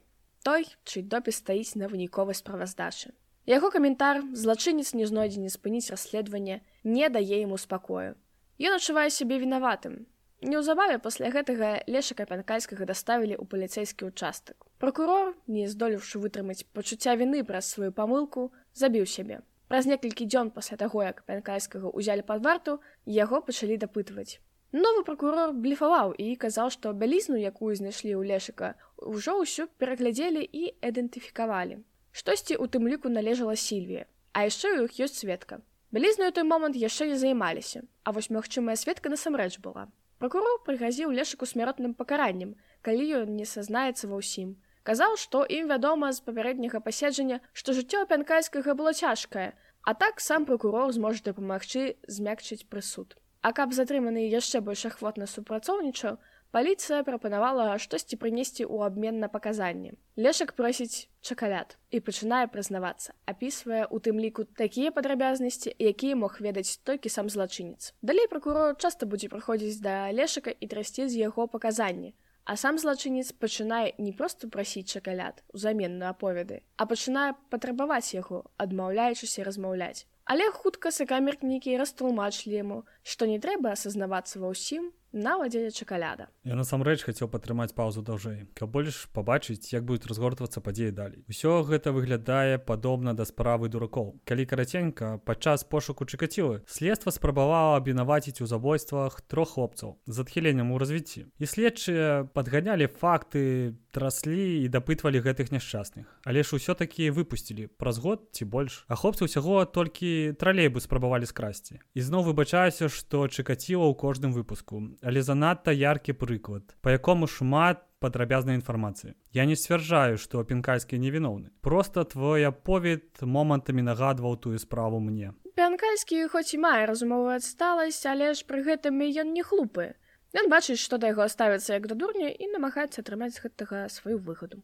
[0.43, 3.15] Той, чый допіс стаіць на выніковай справаздачы.
[3.47, 8.19] Яго каментар злачынец не знойдзе не спыніць расследаванне, не дае яму спакою.
[8.59, 9.95] Ён адчувае сябе вінаватым.
[10.43, 14.59] Неўзабаве пасля гэтага лешака пянкальскага даставілі ў паліцэйскі ўчастак.
[14.83, 19.39] Пракурор, не здолеўшы вытрымаць пачуцця віны праз сваю памылку, забіў сябе.
[19.71, 24.41] Праз некалькі дзён пасля таго, як пянкальскага ўзялі пад варту, яго пачалі дапытваць.
[24.71, 30.71] Новы пракурор бліфаваў і казаў, што бялізну, якую знайшлі ў лешыка, ужо ўсё пераглядзелі і
[30.79, 31.83] ідэнтыфікавалі.
[32.15, 35.59] Штосьці ў тым ліку належала сільвія, а яшчэ ў іх ёсць сведка.
[35.91, 39.91] Бялізнаю той момант яшчэ не займаліся, а вось магчымая сведка насамрэч была.
[40.23, 44.55] Пракурор прыгразіў лешаку смяротным пакараннем, калі ён не сазнаецца ва ўсім.
[44.87, 49.51] Казаў, што ім вядома з папярэдняга паседжання, што жыццё пянкайскага было цяжкае,
[49.83, 53.19] а так сам пракурор зможа дапамагчы змякчыць прысуд.
[53.41, 56.17] А каб затрыманы яшчэ больш ахвотна супрацоўнічаў,
[56.51, 59.93] Паліцыя прапанавала штосьці прынесці ў абмен на паказанні.
[60.19, 66.75] Лешак просіць чакаляд і пачынае прызнавацца, апісвае у тым ліку такія падрабязнасці, якія мог ведаць
[66.83, 67.95] толькі сам злачынец.
[68.03, 72.11] Далей пракурор часта будзе прыходзіць да лешака і трасці з яго паказанні.
[72.43, 78.43] А сам злачынец пачынае не проста прасіць чакаляд узамен на аповеды, а пачынае патрабаваць яго,
[78.59, 80.03] адмаўляючыся размаўляць.
[80.25, 86.27] Але хутка сакамерк нейкі растлумачылі яму, што не трэба асазнавацца ва ўсім, навадзеля чакаляда.
[86.43, 91.23] Я насамрэч хацеў падтрымаць паўзу даўжэй, каб больш пабачыць, як будуць разгортвацца падзеі далей.
[91.29, 94.21] Усё гэта выглядае падобна да справы дуракоў.
[94.25, 100.77] Калі караценька падчас пошуку чакацілы, следства спрабавала абвінаваціць у забойствах трох хлопцаў з адхіленнем у
[100.77, 101.27] развіцці.
[101.37, 106.07] І следчыя падганялі факты, траслі і дапытвалі гэтых няшчасных.
[106.23, 108.85] Але ж усё-такі выпусцілі праз год ці больш.
[108.87, 111.83] А хлопцы ўсяго толькі тралейбы спрабавалі скрасці.
[111.93, 117.83] І зноў выбачаюся, што чакаціла ў кожным выпуску але занадта яркі прыклад по якому шмат
[117.99, 124.99] падрабязнай інфармацыі я не сцвярджаю што пінкальскі невіноўны просто твой аповед момантамі нагадваў тую справу
[124.99, 125.33] мне.
[125.55, 129.93] Пянкальскі хоць і мае разумовую адсталасць але ж пры гэтым ён не хлупы.
[130.33, 134.17] Ён бачыць што да яго ставіцца як да дурня і намагаецца атрымаць з гэтага сваю
[134.17, 134.63] выгаду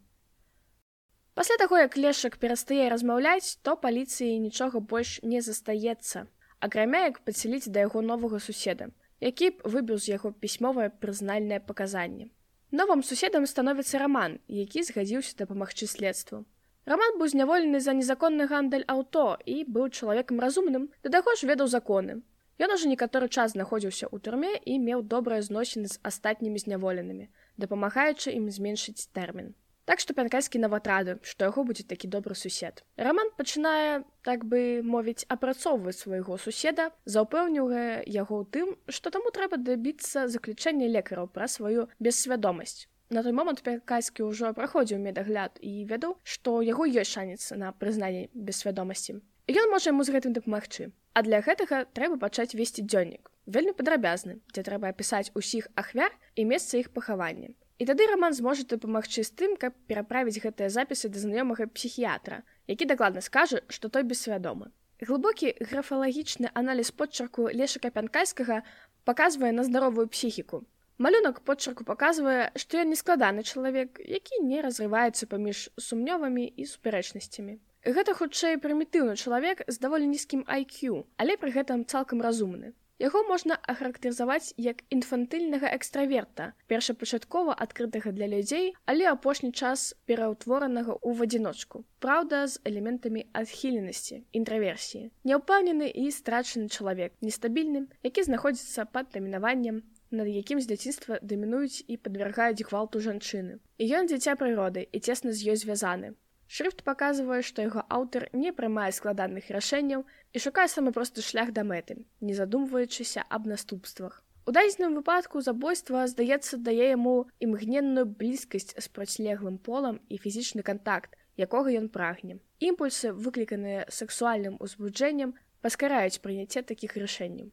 [1.38, 6.22] пасля таго як лешак перастае размаўляць то паліцыі нічога больш не застаецца
[6.66, 8.88] акрамя як падселіць да яго новага суседа
[9.20, 12.30] які б выбіў з яго пісьмовае прызнальнае паказанне.
[12.70, 16.44] Новым суседам становіцца раман, які згадзіўся дапамагчы следству.
[16.88, 21.68] Раман быў зняволены за незаконны гандаль аўто і быў чалавекам разумным, да таго ж ведаў
[21.68, 22.20] законы.
[22.58, 28.34] Ён ужо некаторы час знаходзіўся ў турме і меў добрыя зносіны з астатнімі зняволенымі, дапамагаючы
[28.34, 29.54] ім зменшыць тэрмін.
[29.88, 32.82] Так што пянкайскі нават рады, што яго будзе такі добры сусед.
[33.00, 39.56] Раман пачынае так бы мовіць апрацоўваць свайго суседа, заўпэўніўае яго ў тым, што таму трэба
[39.56, 42.84] дабіцца заключэння лекараў пра сваю бессвядомасць.
[43.08, 48.28] На той момант пякайскі ўжо праходзіў медагляд і ведаў, што яго ёсць шанец на прызнанне
[48.36, 49.16] бессвядомасці.
[49.48, 50.92] Ён можа яму з гэтым дапамагчы.
[51.16, 53.32] А для гэтага трэба пачаць весці дзённік.
[53.48, 57.56] Вельмі падрабязны, дзе трэба апісаць усіх ахвяр і месца іх пахавання.
[57.78, 62.90] І тады раман зможа дапамагчы з тым, каб пераправіць гэтыя запісы да знаёмага псіхіятра, які
[62.90, 64.74] дакладна скажа, што той бессвядомы.
[64.98, 68.66] Глыбокі графалагічны аналіз подчарку лешака пянкайскага
[69.06, 70.66] паказвае на здаровую псіхіку.
[70.98, 77.62] Малюнак подчарку паказвае, што ён нескладаны чалавек, які не разрываецца паміж сумнёвамі і супярэчнасцямі.
[77.86, 82.74] Гэта хутчэй прымітыўны чалавек з даволі нізкім IQ, але пры гэтым цалкам разумны.
[82.98, 91.28] Яго можна ахарактарызаваць як інфантыльнага экстраверта, першапачаткова адкрытага для людзей, але апошні час пераўтворанага ў
[91.28, 91.84] адзіночку.
[92.02, 95.12] Праўда, з элементамі адхіленасці, інтраверсіі.
[95.30, 102.02] Няўпаўнены і страчаны чалавек, нестабільным, які знаходзіцца пад дамінаваннем, над якім з дзяцінства дамінуюць і
[102.02, 103.62] падвяргаюць гвалту жанчыны.
[103.78, 106.18] І ён дзіця прыроды і цесна з ёй звязаны.
[106.48, 111.64] Шрыфт паказвае, што яго аўтар не прымае складаных рашэнняў і шукае самы просты шлях да
[111.70, 114.24] мэты, не задумваючыся аб наступствах.
[114.48, 121.20] У дадзеным выпадку забойства, здаецца, дае яму імгненную блізкасць з процілеглым полам і фізічны кантакт,
[121.36, 122.40] якога ён прагне.
[122.56, 127.52] Імпульсы, выкліканыя сексуальным узбуджэннем, паскараюць прыняцце такіх рашэнняў.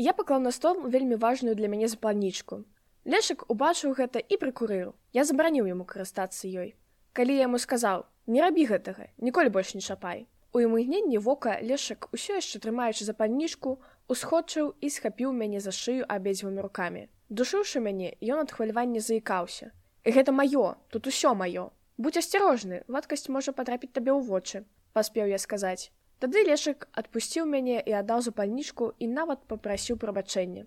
[0.00, 2.64] Я паклаў на стол вельмі важную для мяне запланічку.
[3.04, 4.94] Лешак убачыў гэта і прыкурыў.
[5.12, 6.72] Я забараніў яму карыстацца ёй.
[7.12, 10.24] Калі я яму сказаў: не рабі гэтага, ніколі больш не чапай.
[10.56, 13.76] У імгненні вока лешак усё яшчэ трымаючы запальнічку,
[14.08, 17.04] усходчыў і схапіў мяне за шыю абедзвымі рукамі.
[17.28, 19.68] Душыўшы мяне, ён ад хвалявання заікаўся.
[20.08, 21.70] Гэта маё, тут усё маё.
[21.98, 24.64] Будь асцярожны, вадкасць можа патрапіць табе ў вочы,
[24.96, 25.92] паспеў я сказаць.
[26.20, 30.66] Тады лешак адпусціў мяне і аддаў запальнічку і нават попрасіў прабачэння.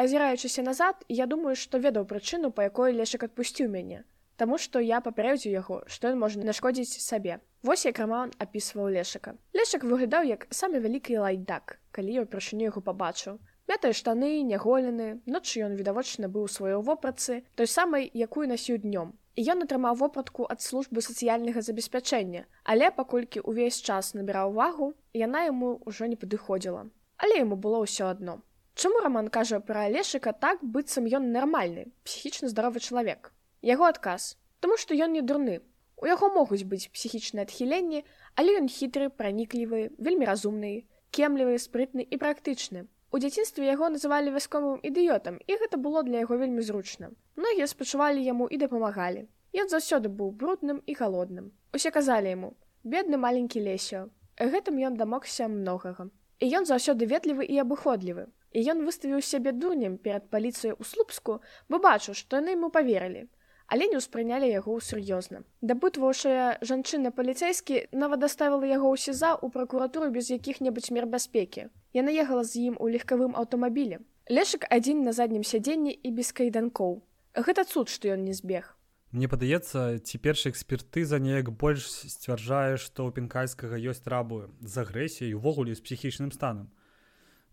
[0.00, 4.04] Азіраючыся назад, я думаю, што ведаў прычыну, па якой лешак адпусціў мяне.
[4.40, 7.36] Таму што я папярэдзю яго, што ён можа нашкодзіць сабе.
[7.62, 9.36] Вось як раман апісваў лешака.
[9.52, 13.36] Лешак выглядаў як самы вялікі лайдак, калі я ўпершыню яго пабачыў.
[13.68, 19.12] Мятыя штаны, няголены, ноччу ён відавочна быў сваёй вопратцы, той самай, якую насіў днём.
[19.36, 25.82] Ён атрымаў вопратку ад службы сацыяльнага забеспячэння, але паколькі ўвесь час набіраў увагу, яна яму
[25.86, 26.86] ўжо не падыходзіла.
[27.18, 28.38] Але яму было ўсё адно.
[28.74, 33.34] Чаму раман кажа пра лешыка так быццам ён нармальны, псіхічна здаровы чалавек.
[33.62, 35.54] Яго адказ, Таму што ён не дурны.
[36.00, 37.98] У яго могуць быць псіхічныя адхіленні,
[38.40, 40.70] але ён хітры, праніклівы, вельмі разумны,
[41.12, 42.86] кемлівы, спрытны і практычны.
[43.14, 47.10] У дзяцінстве яго называлі вясковым ідыётам, і гэта было для яго вельмі зручна.
[47.38, 49.20] Многія спачувалі яму і дапамагалі.
[49.62, 51.52] Ён заўсёды быў брудным і галодным.
[51.78, 52.50] Усе казалі яму:
[52.82, 54.00] бедны маленькі лесё.
[54.54, 56.08] Гэтым ён дамогся многага.
[56.42, 58.26] І ён заўсёды ветлівы і абыходлівы.
[58.50, 63.28] І ён выставіў сябе дурнем перад паліцыяй у слупску, бо бачу, што яны яму паверылі
[63.74, 65.42] але не ўспрынялі яго сур'ёзна.
[65.58, 71.66] Дапытваўшая жанчына паліцейскі нават даставіла яго ў сеза ў пракуратуру без якіх-небудзь мер бяспекі.
[71.90, 73.98] Яна ехала з ім у легкавым аўтамабілі.
[74.30, 77.02] Лешак адзін на заднім сядзенні і без кайданкоў.
[77.34, 78.78] Гэта цуд, што ён не збег.
[79.10, 85.34] Мне падаецца, ці першая экспертыза неяк больш сцвярджае, што ў пінкальскага ёсць рабы з агрэсіяй
[85.34, 86.70] увогуле з псіхічным станам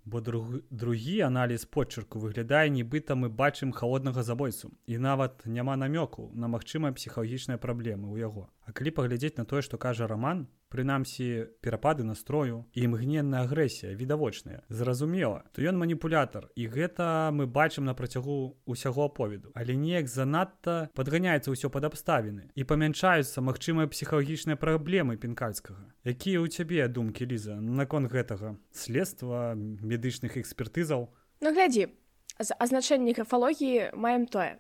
[0.05, 4.71] бо друг, другі аналіз почерку выглядае нібыта мы бачым халоднага забойцу.
[4.87, 9.77] І нават няма намёку на магчымыя псіхалагічныя праблемы ў яго калі паглядзець на тое што
[9.77, 14.63] кажа раман прынамсі перапады настрою імгненная агрэсія відавочная.
[14.69, 19.51] Зразумела то ён маніпулятар і гэта мы бачым на працягу усяго аповеду.
[19.53, 25.91] Але неяк занадта падганяецца ўсё пад абставіны і памянчаюцца магчымыя псіхалагічныя праблемы пінкальскага.
[26.07, 28.55] Якія ў цябе думкі ліза наконт гэтага?
[28.71, 31.11] Следства медычных экспертызаў?
[31.43, 31.91] Ну глядзі
[32.39, 34.57] з азначэння графалогіі маем тое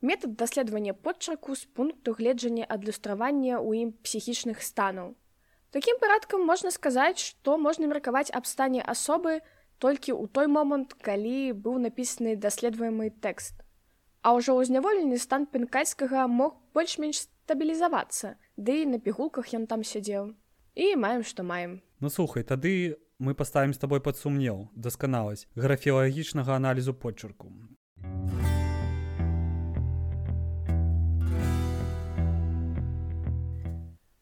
[0.00, 5.16] метад даследавання подчарку з пункту гледжання адлюстравання ў ім псіхічных станаў
[5.70, 9.38] Такім парадкам можна сказаць, што можна меркаваць аб стане асобы
[9.78, 13.62] толькі ў той момант, калі быў напісаны даследуемы тэкст.
[14.26, 19.86] А ўжо ў зняволенні стан пінкальскага мог больш-менш стабілізавацца, ды і на пігулках ён там
[19.86, 20.34] сядзеў.
[20.74, 21.78] І маем, што маем.
[22.02, 26.98] Ну слухай, тады мы паставім з табой пад сумнеў, дасканаласць графілагічнага аналізу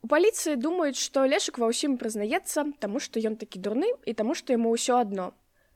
[0.08, 0.14] почерку.
[0.14, 4.56] паліцыі думаюць што лешак ва ўсім прызнаецца таму што ён такі дурны і таму што
[4.56, 5.32] яму ўсё адно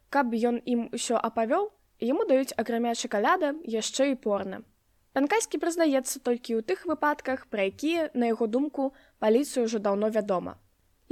[0.08, 4.64] каб ён ім усё апавёў яму даюць акрамя шакаляда яшчэ і порна
[5.12, 10.56] панкайскі прызнаецца толькі ў тых выпадках пра якія на яго думку паліцыю ўжо даўно вядома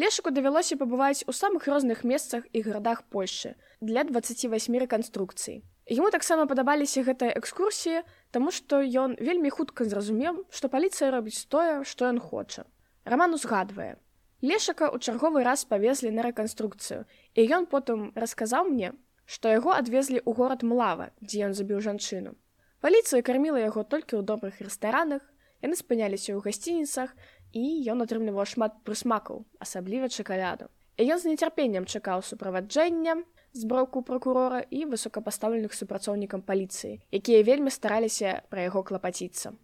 [0.00, 6.46] лешаку давялося пабываць у самых розных месцах і гарадах польльшы для 28 рэканструкцый Яму таксама
[6.46, 12.22] падабаліся гэтыя экскурсіі, таму што ён вельмі хутка зразумеў, што паліцыя робіць тое, што ён
[12.22, 12.62] хоча.
[13.10, 13.98] Раман узгадвае.
[14.38, 18.94] Лешака ў чарговы раз павезлі на рэканструкцыю, і ён потым расказаў мне,
[19.26, 22.38] што яго адвезлі ў горад млава, дзе ён забіў жанчыну.
[22.78, 25.26] Паліцыя карміла яго толькі ў добрых рэстаранах,
[25.58, 27.10] яны спыняліся ў гасцініцах
[27.50, 30.70] і ён атрымліваў шмат прысмакаў, асабліва чакаляду.
[30.94, 33.26] І ён з нецярпеннем чакаў суправаджэння
[33.58, 39.58] з броку пракурора і высокапастаўленых супрацоўнікам паліцыі, якія вельмі стараліся пра яго клапаціцца.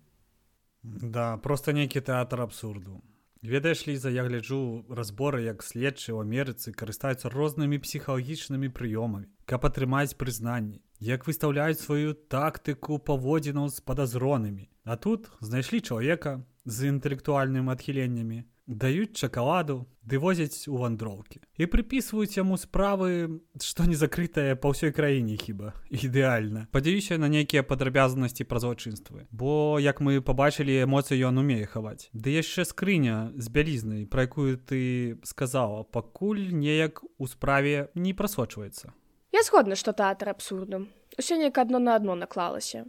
[0.82, 3.06] Да, просто нейкі тэатр абсурду
[3.46, 10.18] ведаеш ліза я гляджу разборы як следчы ў амерыцы карыстаюцца рознымі псіхалагічнымі прыёмамі каб атрымаць
[10.18, 14.68] прызнанні як выстаўляюць сваю тактыку паводзінаў з падазронымі.
[14.85, 21.40] А тут знайшлі чалавека з інтэлектуальным адхіленнямі даюць шакаладу ды возяць у вандроўкі.
[21.59, 26.66] І прыпісваюць яму справы што не закрытая па ўсёй краіне хіба ідэальна.
[26.70, 29.26] Падзяюся на нейкія падрабязнасці пра злачынствы.
[29.31, 32.11] Бо як мы пабачылі эмоцыі ён умее хаваць.
[32.12, 38.94] Ды яшчэ скрыня з бялізнай пра якую ты сказала пакуль неяк у справе не прасочваецца.
[39.35, 40.87] Я згодна што тэатр абсурду
[41.18, 42.87] усё неяк адно на адно наклалася.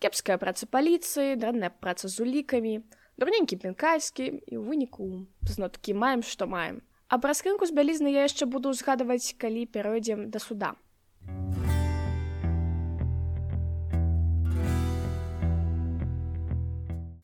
[0.00, 2.80] Кепская праца паліцыі дрэнная праца з улікамі
[3.20, 6.80] дурненькі пінкальскі і ў выніку зноткі маем што маем.
[7.12, 10.72] А пра скрынку з бялізны я яшчэ буду згадваць калі перайдзем да суда.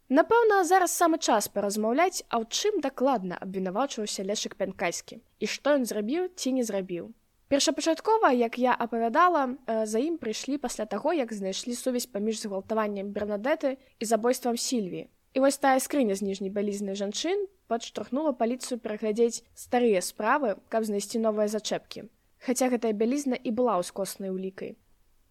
[0.07, 5.19] Напэўна, зараз самы час паразмаўляць, а ў чым дакладна абвінавачваўся лешак пянкайскі?
[5.41, 7.11] І што ён зрабіў ці не зрабіў.
[7.49, 13.77] Першапачаткова, як я апавядала, за ім прыйшлі пасля таго, як знайшлі сувязь паміж згвалтаваннем бернадэты
[13.99, 15.07] і забойствам сільві,
[15.37, 21.21] І вось тая скрыня з ніжняй бялізнай жанчын падштурхнула паліцыю пераглядзець старыя справы, каб знайсці
[21.21, 22.09] новыя зачэпкі.
[22.41, 24.81] Хаця гэтая бялізна і была ўскоснай улікай.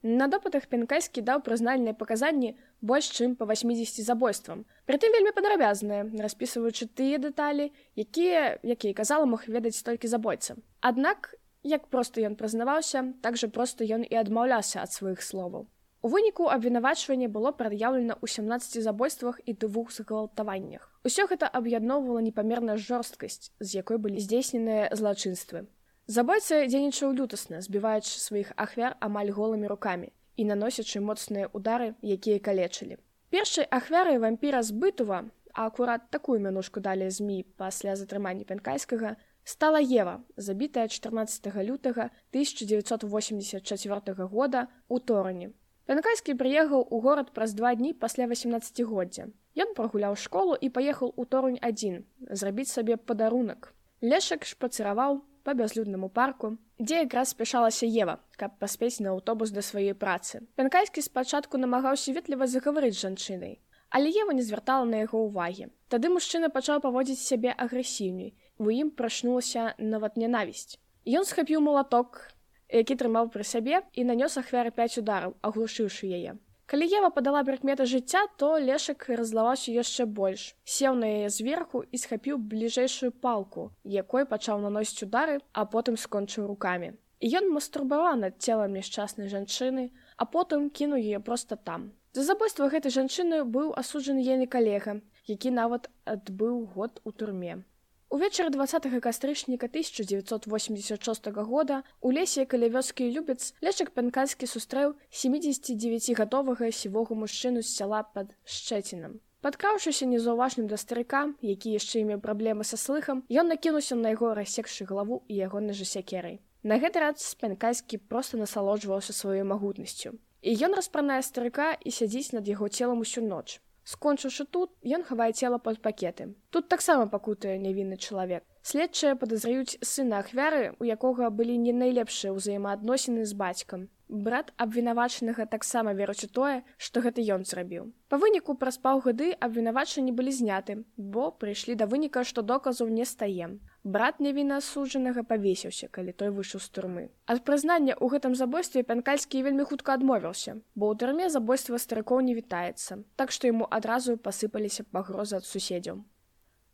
[0.06, 2.54] На допытах пенкайскі даў прызнальныя паказанні
[2.86, 4.62] больш чым па 80 забойствам.
[4.86, 10.54] Прытым вельмі падрабязныя, распісваючы тыя дэталі, якія, якія казала мог ведаць толькі забойца.
[10.86, 11.34] Аднак,
[11.66, 15.66] як проста ён прызнаваўся, так жа проста ён і адмаўляўся ад сваіх словаў.
[16.06, 20.84] У выніку абвінавачвання было прад'яўлена ў 17 забойствах і двух згвалтаваннях.
[21.02, 25.66] Усё гэта аб'ядноўвала непамерная жорсткасць, з якой былі здзейсненыя злачынствы.
[26.06, 33.02] Забойца дзейнічаў лютасна, збіваючы сваіх ахвяр амаль голымі рукамі і наносячы моцныя удары, якія калечылі.
[33.34, 35.26] Першай ахвярай вампіра збытува,
[35.58, 44.14] а акурат такую мянушку далі змі пасля затрымання пенкайскага, стала Ева, забітая 14 лютага 1984
[44.30, 45.50] года у торані.
[45.86, 49.30] Пенкайскі прыехаў у горад праз два дні пасля 18годдзя.
[49.54, 53.70] Ён прагуляў школу і паехаў у торунь адзін, зрабіць сабе падарунак.
[54.02, 59.94] Лешак шпацыраваў па бязлюднаму парку, дзе якраз спяшалася Ева, каб паспець на аўтобус да сваёй
[59.94, 60.42] працы.
[60.58, 63.62] Пянкайскі спачатку намагаўся ветліва загаварыць жанчынай,
[63.94, 65.70] але Ева не звяртала на яго ўвагі.
[65.94, 68.34] Тады мужчына пачаў паводзіць сябе агрэсіўней.
[68.58, 70.82] У ім прачнулася нават нянавісць.
[71.06, 72.34] Ён схапіў малаток,
[72.70, 76.36] які трымаў пры сабе і нанёс ахвяры 5 удараў, аглушыўшы яе.
[76.66, 80.56] Калі Ева падала прыкметы жыцця, то лешак разлаваўся яшчэ больш.
[80.66, 86.48] Сеў на яе зверху і схапіў бліжэйшую палку, якой пачаў наносіць удары, а потым скончыў
[86.50, 86.98] рукамі.
[87.22, 91.94] І ён мастурбаваў над целам няшчаснай жанчыны, а потым кінуў яе проста там.
[92.18, 95.00] За забойства гэтай жанчыны быў асуджаны ейны калега,
[95.30, 97.62] які нават адбыў год у турме.
[98.10, 107.16] Увечары 20 кастрычніка 1986 года у лесе каля вёскі любец лечак пенкальскі сустрэў 79гадовага сівога
[107.18, 109.20] мужчыну з сяла пад шчэцінам.
[109.42, 114.86] Падкаўшыся незаўважным да старыка, які яшчэ імеў праблемы са слыхам, ён накінуўся на яго рассекшы
[114.86, 116.42] галаву і яго нажа сякерай.
[116.64, 120.18] На гэты раз спенкайскі проста насалоджваўся сваёй магутнасцю.
[120.42, 123.62] І ён распранае старыка і сядзіць над яго целам усю ноч.
[123.86, 126.34] Скончыўшы тут, ён хавае цела пад пакеты.
[126.50, 128.44] Тут таксама пакутае нявінны чалавек.
[128.66, 133.84] Следчыя падазраюць сына ахвяры, у якога былі не найлепшыя ўзаемаадносіны з бацькам.
[134.26, 137.92] Брат абвінавачанага таксама веруць у тое, што гэта ён зрабіў.
[138.10, 143.60] Па выніку праз паўгады абвінавачанні былі зняты, бо прыйшлі да выніка, што доказаў не стаем
[143.86, 147.04] брат невінна асуджанага павесіўся калі той выйшаў з турмы
[147.34, 152.34] ад прызнання ў гэтым забойстве пянкальскі вельмі хутка адмовіўся бо ў турме забойства старыкоў не
[152.38, 156.02] вітаецца так што яму адразу пасыпаліся пагрозы ад суседзяў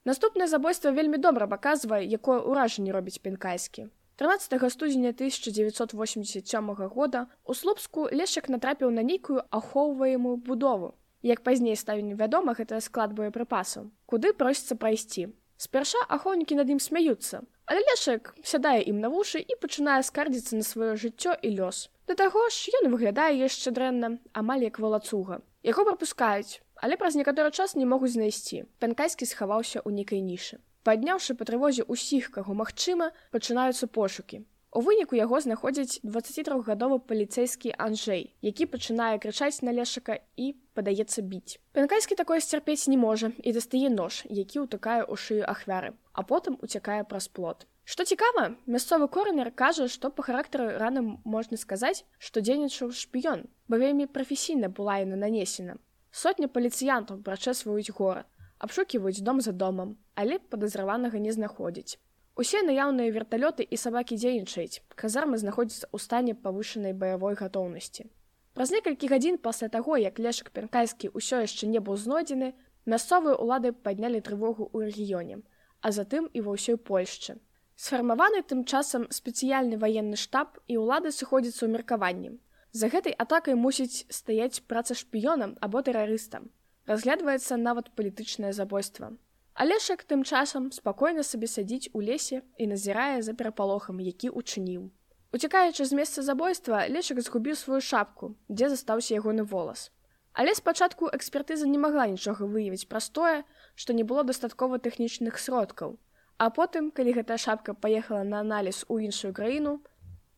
[0.06, 3.90] наступнае забойства вельмі добра паказвае якое ўражанне робіць пенкайскі
[4.22, 12.02] 13 студзеня 1987 года у слупску лешак натрапіў на нейкую ахоўваемую будову як пазней стаў
[12.02, 15.30] невядома гэта склад боепрыпасаў куды просіцца прайсці
[15.62, 17.40] Спярша ахоўнікі над ім смяюцца,
[17.70, 21.82] але лешак сядае ім на вушы і пачынае скардзіцца на сваё жыццё і лёс.
[22.10, 25.38] Да таго ж ён выглядае яшчэ дрэнна, амаль як валацуга.
[25.62, 28.66] Яго прапускаюць, але праз некаторы час не могуць знайсці.
[28.82, 30.58] Панкайскі схаваўся ў нейкай нішы.
[30.82, 34.42] Падняўшы па трывозе ўсіх, каго магчыма, пачынаюцца пошукі.
[34.72, 41.60] У выніку яго знаходзіць 23гадовы паліцэйскі Анжэй, які пачынае крычаць на лешака і падаецца біць.
[41.76, 46.56] Пенкайскі такое сцярпець не можа і дастае нож, які ўтыкае ў шыю ахвяры, а потым
[46.64, 47.68] уцякае праз плот.
[47.84, 53.76] Што цікава, мясцовы коранер кажа, што па характары рана можна сказаць, што дзейнічаў шпіён, бо
[53.76, 55.76] вельмі прафесійна была яна нанесена.
[56.12, 58.28] Сотня паліцыянтаў прачэсваюць горад,
[58.60, 61.98] абшуківаюць дом за домам, але падазраванага не знаходзіць.
[62.36, 64.84] Усе наяўныя верталёты і сабакі дзейнічаюць.
[64.96, 68.12] Казармы знаходзіцца ў стане павышанай баявой гатоўнасці.
[68.54, 72.52] Праз некалькі гадзін пасля таго, як лешак пенкайскі ўсё яшчэ не быў знойдзены,
[72.86, 75.40] мясцовыя ўлады паднялі трывогу ў рэгіёне,
[75.80, 77.40] а затым і ва ўсёй Польшчы.
[77.80, 82.36] Сфармаваны тым часам спецыяльны ваенны штаб і ўлады сыходзяцца ў меркаванні.
[82.72, 86.48] За гэтай атакай мусіць стаяць праца шпіёнам або тэрарыстам.
[86.88, 89.12] Разглядваецца нават палітычнае забойства.
[89.54, 94.88] Алешак тым часам спакойна сабе сядзіць у лесе і назірае за перапалохам, які учыніў.
[95.36, 99.92] Уцякаючы з месца забойства, лешак згубіў сваю шапку, дзе застаўся ягоны волас.
[100.32, 103.44] Але спачатку экспертыза не магла нічога выявіць пра тое,
[103.76, 106.00] што не было дастаткова тэхнічных сродкаў.
[106.40, 109.80] А потым, калі гэтая шапка паехала на аналіз у іншую краіну,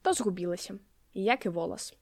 [0.02, 0.82] то згубілася,
[1.14, 1.94] як і волас.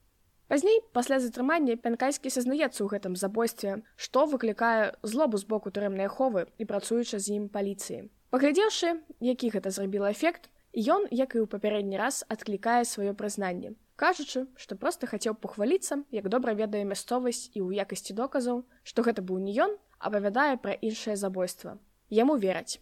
[0.52, 6.42] Пазней пасля затрымання пянкайскі сазнаецца ў гэтым забойстве, што выклікае злобу з боку турэмнай аховы
[6.60, 8.12] і працуючы з ім паліцыі.
[8.36, 8.90] Паглядзеўшы,
[9.24, 14.76] які гэта зрабіла эфект, ён, як і ў папярэдні раз адклікае сваё прызнанне, кажучы, што
[14.76, 19.56] проста хацеў пахваліцца, як добра ведае мясцовасць і ў якасці доказаў, што гэта быў не
[19.56, 21.78] ён, апавядае пра іншае забойства.
[22.12, 22.76] Яму вераць.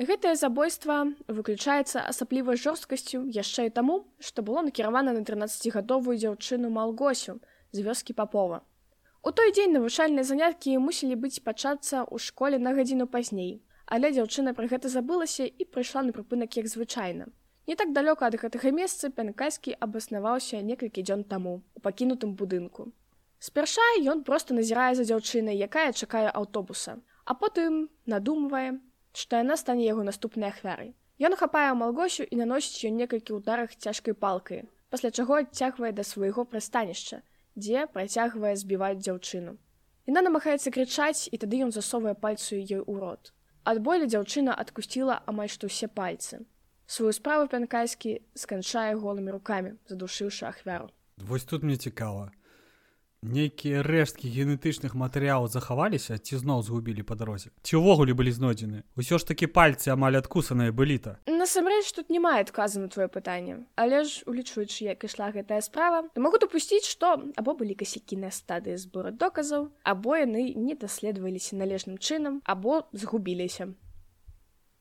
[0.00, 0.94] Гэтае забойства
[1.28, 7.34] выключаецца асаблівай жорсткасцю яшчэ і таму, што было накіравана на 13гадовую дзяўчыну Малгосю
[7.76, 8.64] з вёскі папова.
[9.20, 14.56] У той дзень навучальныя заняткі мусілі быць пачацца ў школе на гадзіну пазней, але дзяўчына
[14.56, 17.28] пра гэта забылася і прыйшла на прыпынак як звычайна.
[17.68, 22.88] Не так далёка ад гэтага месца пянкайскі абаснаваўся некалькі дзён таму у пакінутым будынку.
[23.36, 26.96] Спярша ён проста назірае за дзяўчынай, якая чакае аўтобуса,
[27.28, 28.80] а потым надумвае,
[29.12, 30.94] што яна стане яго наступнай ахвярай.
[31.20, 36.44] Ён хапае малгосю і наносіць ён некалькі ўдарах цяжкай палкай, пасля чаго адцягвае да свайго
[36.44, 37.20] прыстанішча,
[37.56, 39.58] дзе працягвае збіваць дзяўчыну.
[40.08, 43.32] Яна намагаецца крычаць і тады ён засовае пальцу ёй у рот.
[43.68, 46.40] Ад болі дзяўчына адкусціла амаль што ўсе пальцы.
[46.90, 50.88] Сваю справу пянкайскі сканчае голымі рукамі, задушыўшы ахвяру.
[51.20, 52.32] Вось тут мне цікава
[53.22, 57.52] нейкія рэшткі генетычных матэрыялаў захаваліся ці зноў згубілі па дарозе?
[57.62, 58.82] Ці ўвогуле былі знойдзены?
[58.96, 63.08] Ўсё ж такі пальцы амаль адкусаныя былі то насамрэч тут не мае адказу на твоё
[63.08, 63.66] пытанне.
[63.76, 68.76] Але ж улічваючы як ішла гэтая справа могу дапусціць што або былі касякі на стадыі
[68.76, 73.72] збору доказаў або яны не даследаваліся належным чынам або згубіліся.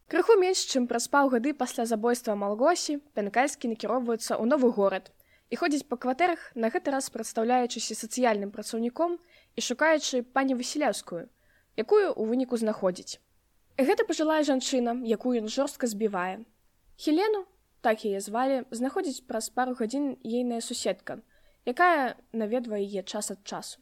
[0.09, 5.11] Крыху менш чым праз паўгады пасля забойства малгосі пенкальскі накіроўваюцца ў новы горад
[5.49, 9.17] і ходзіць па кватэрах на гэты раз прадстаўляючыся сацыяльным працаўніком
[9.57, 11.25] і шукаючы пані васілявскую
[11.79, 13.17] якую ў выніку знаходзіць.
[13.79, 16.45] Гэта пажылая жанчына якую ён жорстка збівае.
[16.99, 17.45] Хелену
[17.81, 21.17] так яе звалі знаходзіць праз пару гадзін ейная суседка
[21.65, 23.81] якая наведвае яе час ад часу.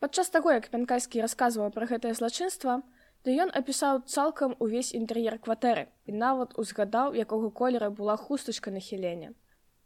[0.00, 2.80] Падчас таго як пянкайскі расказваў пра гэтае злачынства
[3.22, 8.80] то ён апісаў цалкам увесь інтэр'ер кватэры і нават узгадаў якога колера была хустачка на
[8.80, 9.34] хіленне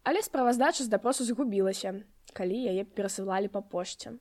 [0.06, 1.98] але справаздача з допросу згубілася
[2.30, 4.14] калі яе перасылалі па пошце.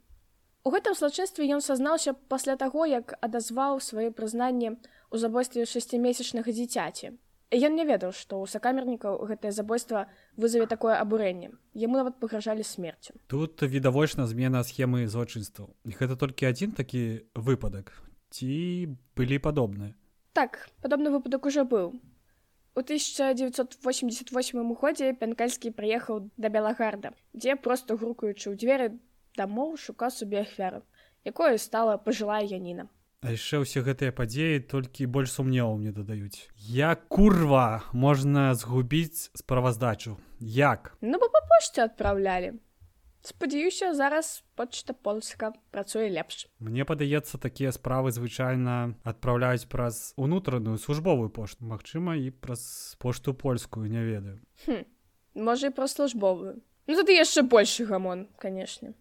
[0.66, 4.82] У гэтым злачынстве ён сазнаўся пасля таго як адазваў сваё прызнанне
[5.14, 7.14] у забойстве шасцімесячнага дзіцяці.
[7.54, 11.54] Ён не ведаў што ў сакамернікаў гэтае забойства вызаве такое абурэнне.
[11.78, 13.14] Яму нават пагражалі смерцю.
[13.30, 17.94] Тут відавочна змена схемы злачынстваў гэта толькі адзін такі выпадак?
[18.34, 19.94] Ці былі падобныя?
[20.34, 21.94] Так падобны выпадак уже быў
[22.76, 28.88] У 1988 годзе пянкальскі прыехаў да белагарда, дзе проста грукаючы ў дзверы
[29.40, 30.84] дамоў шукаў сабе ахвяру,
[31.24, 32.92] якое стала пажылая яніна.
[33.24, 36.52] А яшчэ ўсе гэтыя падзеі толькі больш сумневаў мне дадаюць.
[36.60, 40.20] Я курва можна згубіць справаздачу.
[40.44, 40.92] Як?
[41.00, 42.60] Ну бо па пошце адпраўлялі
[43.28, 46.46] спадзяюся зараз почта польска працуе лепш.
[46.60, 51.66] Мне падаецца такія справы звычайна адпраўляюць праз унутраную службовую пошту.
[51.66, 54.40] Мачыма і праз пошту польскую не ведаю.
[54.66, 54.86] Хм,
[55.34, 56.62] можа і пра службовую.
[56.88, 58.94] Ну тады яшчэ большы гамон канешне.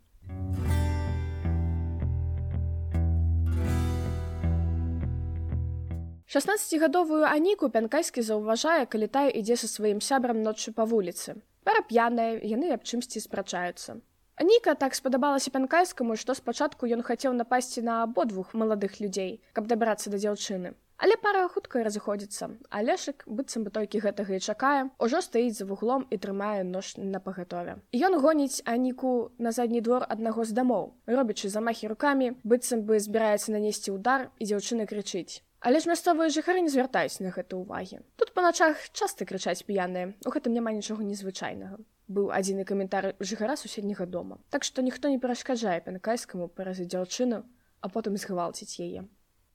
[6.24, 11.38] Шестнадцатигадовую аніку пянкайскі заўважае калі тая ідзе са сваім сябрам ноччу па вуліцы.
[11.62, 14.00] Пара п'яная яны аб чымсьці спрачаюцца
[14.42, 20.10] Ніка так спадабалася пянкайскаму, што спачатку ён хацеў напасці на абодвух маладых людзей, каб дабрацца
[20.10, 20.74] да дзяўчыны.
[20.98, 22.48] Але пара хутка разыходзіцца.
[22.70, 27.22] Алешык, быццам бы толькі гэтага і чакае, ужо стаіць за вуглом і трымае нож на
[27.22, 27.78] пагатове.
[27.94, 33.54] Ён гоніць аніку на задні двор аднаго з дамоў, робячы замахі рукамі, быццам бы збіраецца
[33.54, 35.46] нанесці ўдар і дзяўчына крычыць.
[35.62, 38.02] Але ж мясцовыя жыхары не звяртаюць на гэта ўвагі.
[38.18, 41.78] Тут па начах часта крычаць п'яныя, у гэтым няма нічога незвычайнага
[42.08, 44.38] быў адзіны каментар жыхара суседняга дома.
[44.50, 47.44] Так што ніхто не перашкаджае пенакайскаму паразы дзяўчыну
[47.84, 49.04] а потым згвалціць яе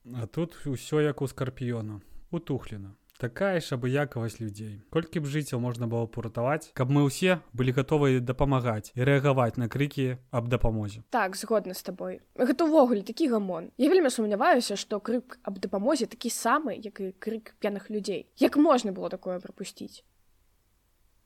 [0.04, 4.80] а тут усё як у скарпіёна утухлена такая ж абыякавасць людзей.
[4.88, 9.68] Колькі б жыццяў можна было пуратаваць каб мы ўсе былі гатовыя дапамагаць і рэагаваць на
[9.68, 11.04] крыкі аб дапамозе.
[11.12, 12.14] Так згодна з табой.
[12.40, 13.68] Гэта ўвогуле такі гамон.
[13.76, 18.32] Я вельмі сумняваюся што крык аб дапамозе такі самы як і крык п'яных людзей.
[18.40, 20.00] Як можна было такое прапусціць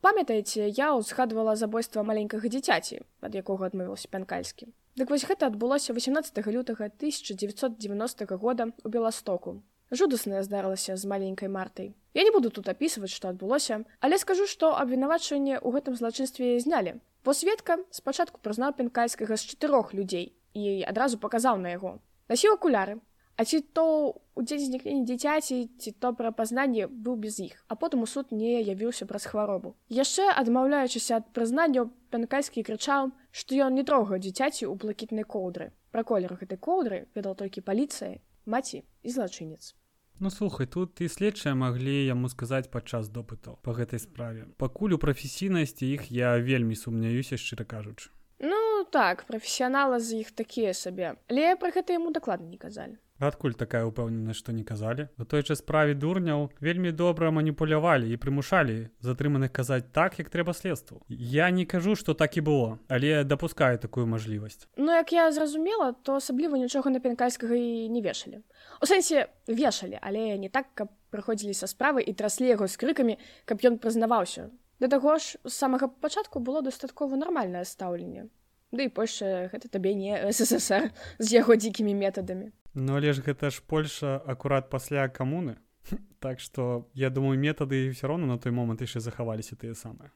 [0.05, 6.45] памятаеце я ўзгадвала забойства маленькага дзіцяці ад якога адмовіўся пянкальскі дык вось гэта адбылося 18
[6.47, 9.61] лютага 1990 года у беластоку.
[9.91, 11.93] Жудаснае здарылася з маленькай мартай.
[12.13, 17.01] Я не буду тут апісваць што адбылося але скажу што абвінавачванне ў гэтым злачынстве знялі.
[17.25, 21.99] Бо сведка спачатку прызнаў пенкайскага з чатырох людзей і адразу паказаў на яго.
[22.29, 23.01] Насіў акуляры
[23.37, 27.75] А ці то у дзень знікнення дзіцяці ці то пра пазнанне быў без іх, а
[27.75, 29.75] потым у суд не явіўся праз хваробу.
[29.91, 35.71] Яшчэ адмаўляючыся ад прызнання пянкайскі крычаў, што ён не трогаў дзіцяці ў блакітнай коўдры.
[35.91, 39.75] Пра колер гэтай коўдры ведал толькі паліцыя, маці і злачынец.
[40.19, 44.47] Ну слухай тут і следчыя маглі яму сказаць падчас допытаў па гэтай справе.
[44.55, 48.15] Пакуль у прафесійнасці іх я вельмі сумняюся шчыра кажучы.
[48.39, 53.55] Ну так прафесіянала з іх такія сабе але пра гэта яму дакладна не казалі адкуль
[53.55, 55.07] такая ўпэўненасць што не казалі?
[55.17, 60.53] У той жа справе дурняў вельмі добра маніпулявалі і прымушалі затрыманых казаць так як трэба
[60.53, 61.01] следству.
[61.07, 64.67] Я не кажу што так і было але дапускаю такую мажлівасць.
[64.77, 68.43] Ну як я зразумела то асабліва нічога на пенкальскага і не вешалі.
[68.81, 73.15] У сэнсе вешалі але не так каб прыходзілі са справы і траслі яго з крыкамі
[73.45, 74.51] каб ён прызнаваўся.
[74.79, 78.27] Да таго ж з самага пачатку было дастаткова нармальнае стаўленне.
[78.75, 83.23] Ды да і польша гэта табе не ссср з яго дзікімі метадамі Ну але ж
[83.23, 85.55] гэта ж Польша акурат пасля камуны.
[86.19, 90.11] Так што я думаю, метады ўсё роўна на той момант яшчэ захаваліся тыя самыя.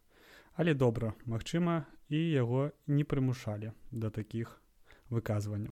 [0.60, 4.60] Але добра, магчыма, і яго не прымушалі да такіх
[5.07, 5.72] выказванняў.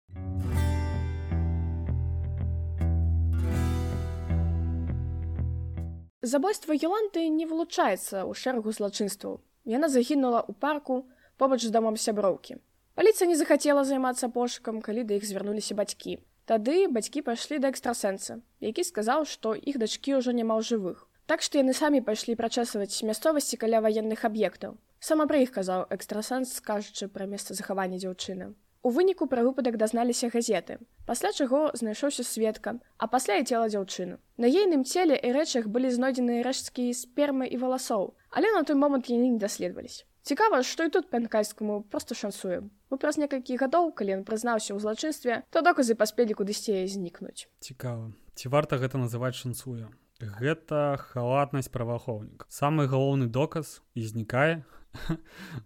[6.24, 9.44] Забойства Еланты не вылучаецца ў шэрагу злачынстваў.
[9.68, 12.64] Яна загінула ў парку побач з дамом сяброўкі.
[12.96, 16.24] Паліцыя не захацела займацца пошукам, калі да іх звярнуліся бацькі.
[16.50, 21.06] Тады бацькі пайшлі да экстрасэнса, які сказаў, што іх дачкі ўжо няма ў жывых.
[21.30, 24.74] Так што яны самі пайшлі прачэсваць мясцовасці каля ваенных аб'ектаў.
[24.98, 28.50] Сама пра іх казаў экстрасэнс, скажучы пра месца захавання дзяўчыны.
[28.82, 30.82] У выніку пра выпадак дазналіся газеты.
[31.06, 34.18] Пасля чаго знайшоўся сведка, а пасля і цела дзяўчыны.
[34.42, 39.14] На ейным целе і рэчах былі знойдзены рэшткі спермы і валасоў, але на той момант
[39.14, 40.09] яны не даследаваліся.
[40.22, 42.72] Цікава, што і тут пенкайскаму просто шансуем.
[42.90, 47.48] Мы праз некалькі гадоў, калі ён прызнаўся ў злачынстве, то доказы паспелі кудысьці знікнуць.
[47.60, 48.12] Цікава.
[48.36, 49.88] Ці варта гэта называць шансуе?
[50.20, 52.44] Гэта халатнасць праваахоўнік.
[52.52, 54.66] Самы галоўны доказ і знікае.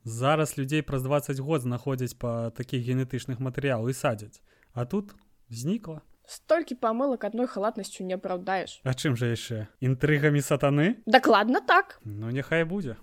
[0.03, 4.41] Зараз людзей праз 20 год знаходзяць па такіх генетычных матэрыялаў і садзяць.
[4.73, 5.15] А тут
[5.49, 6.01] знікла.
[6.25, 8.79] Столькі памылак адной халатнасцю не апраўдаеш.
[8.83, 11.03] А чым жа яшчэ інтрыгамі сатаны?
[11.05, 11.99] Дакладна так.
[12.05, 12.95] Ну няхай будзе.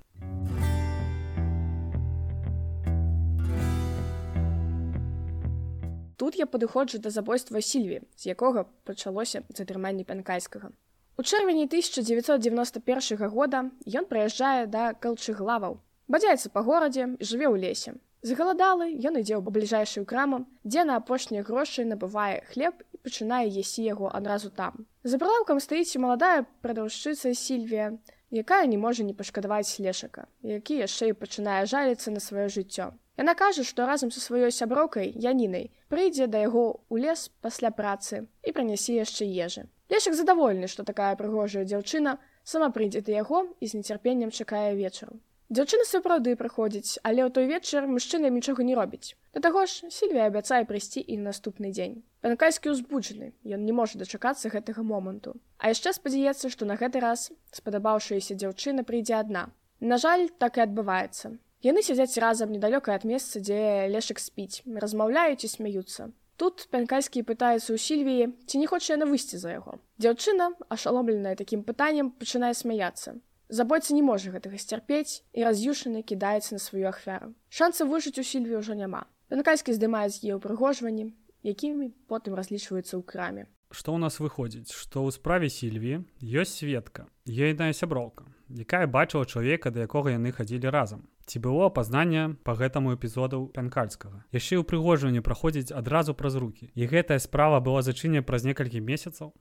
[6.20, 10.68] Тут я падыходжу да забойства сільві, з якога пачалося затрыманне пянкайскага.
[11.16, 15.80] У чэрвені 1991 года ён прыязджае да калчыглаваў.
[16.12, 17.96] Бадзяецца па горадзе і жыве ў лесе.
[18.20, 23.88] Згаладалы ён ідзе ў бліжэйшую краму, дзе на апошнія грошы набывае хлеб і пачынае есі
[23.88, 24.84] яго адразу там.
[25.08, 27.96] За прылаўкам стаіць маладая прадаўшчыца сільвія,
[28.28, 32.92] якая не можа не пашкадаваць лешака, які яшчэ і пачынае жаліцца на сваё жыццё.
[33.20, 38.20] Яна кажа, што разам са сваёй сяброўкай Янінай прыйдзе да яго ў лес пасля працы
[38.48, 39.64] і пранясе яшчэ ежы.
[39.92, 42.14] Лешак задаволены, што такая прыгожая дзяўчына
[42.52, 45.20] сама прыйдзе да яго і з нецярпеннем чакае вечару.
[45.52, 49.12] Дзяўчына сапраўды прыходзіць, але ў той вечар мужчына нічога не робіць.
[49.36, 52.00] Да таго ж сельвія абяцае прыйсці і наступны дзень.
[52.24, 55.36] Панкайскі ўзбуджаны, ён не можа дачакацца гэтага моманту.
[55.60, 59.50] А яшчэ спадзяецца, што на гэты раз спадабаўшаяся дзяўчына прыйдзе адна.
[59.80, 61.36] На жаль, так і адбываецца.
[61.60, 66.08] Яны сядзяць разам недалёка ад месца, дзе лешак спіць, размаўляюць і смяюцца.
[66.40, 69.76] Тут пянкайскі пытаецца ў сільвіі, ці не хоча яна выйсці за яго.
[70.00, 73.20] Дзяўчына, ашаломленая такім пытаннем, пачынае смяяцца.
[73.52, 77.36] Забойца не можа гэтага сцярпець і раз'юшаны кідаецца на сваю ахвяру.
[77.52, 79.04] Шанса выжыць у сільві ўжо няма.
[79.28, 81.12] Пянкайскі здымае з яе ўпрыгожванні,
[81.44, 83.44] якімі потым разлічваецца ў краме.
[83.68, 89.70] Што ў нас выходзіць, што ў справе сільві ёсць сведка, ейная сяброўка, якая бачыла чалавека,
[89.70, 91.06] да якога яны хадзілі разам.
[91.26, 94.26] Ці было апазнанне по гэтаму эпізоду пянкальскага?
[94.34, 99.32] Яшчэ ў прыгожванні праходзіць адразу праз руки і гэтая справа была зачынена праз некалькі месяцаў?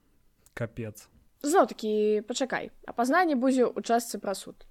[0.54, 1.10] Капец.
[1.42, 4.66] Зноў такі пачакай апазнанне будзе ў частцы пра суд.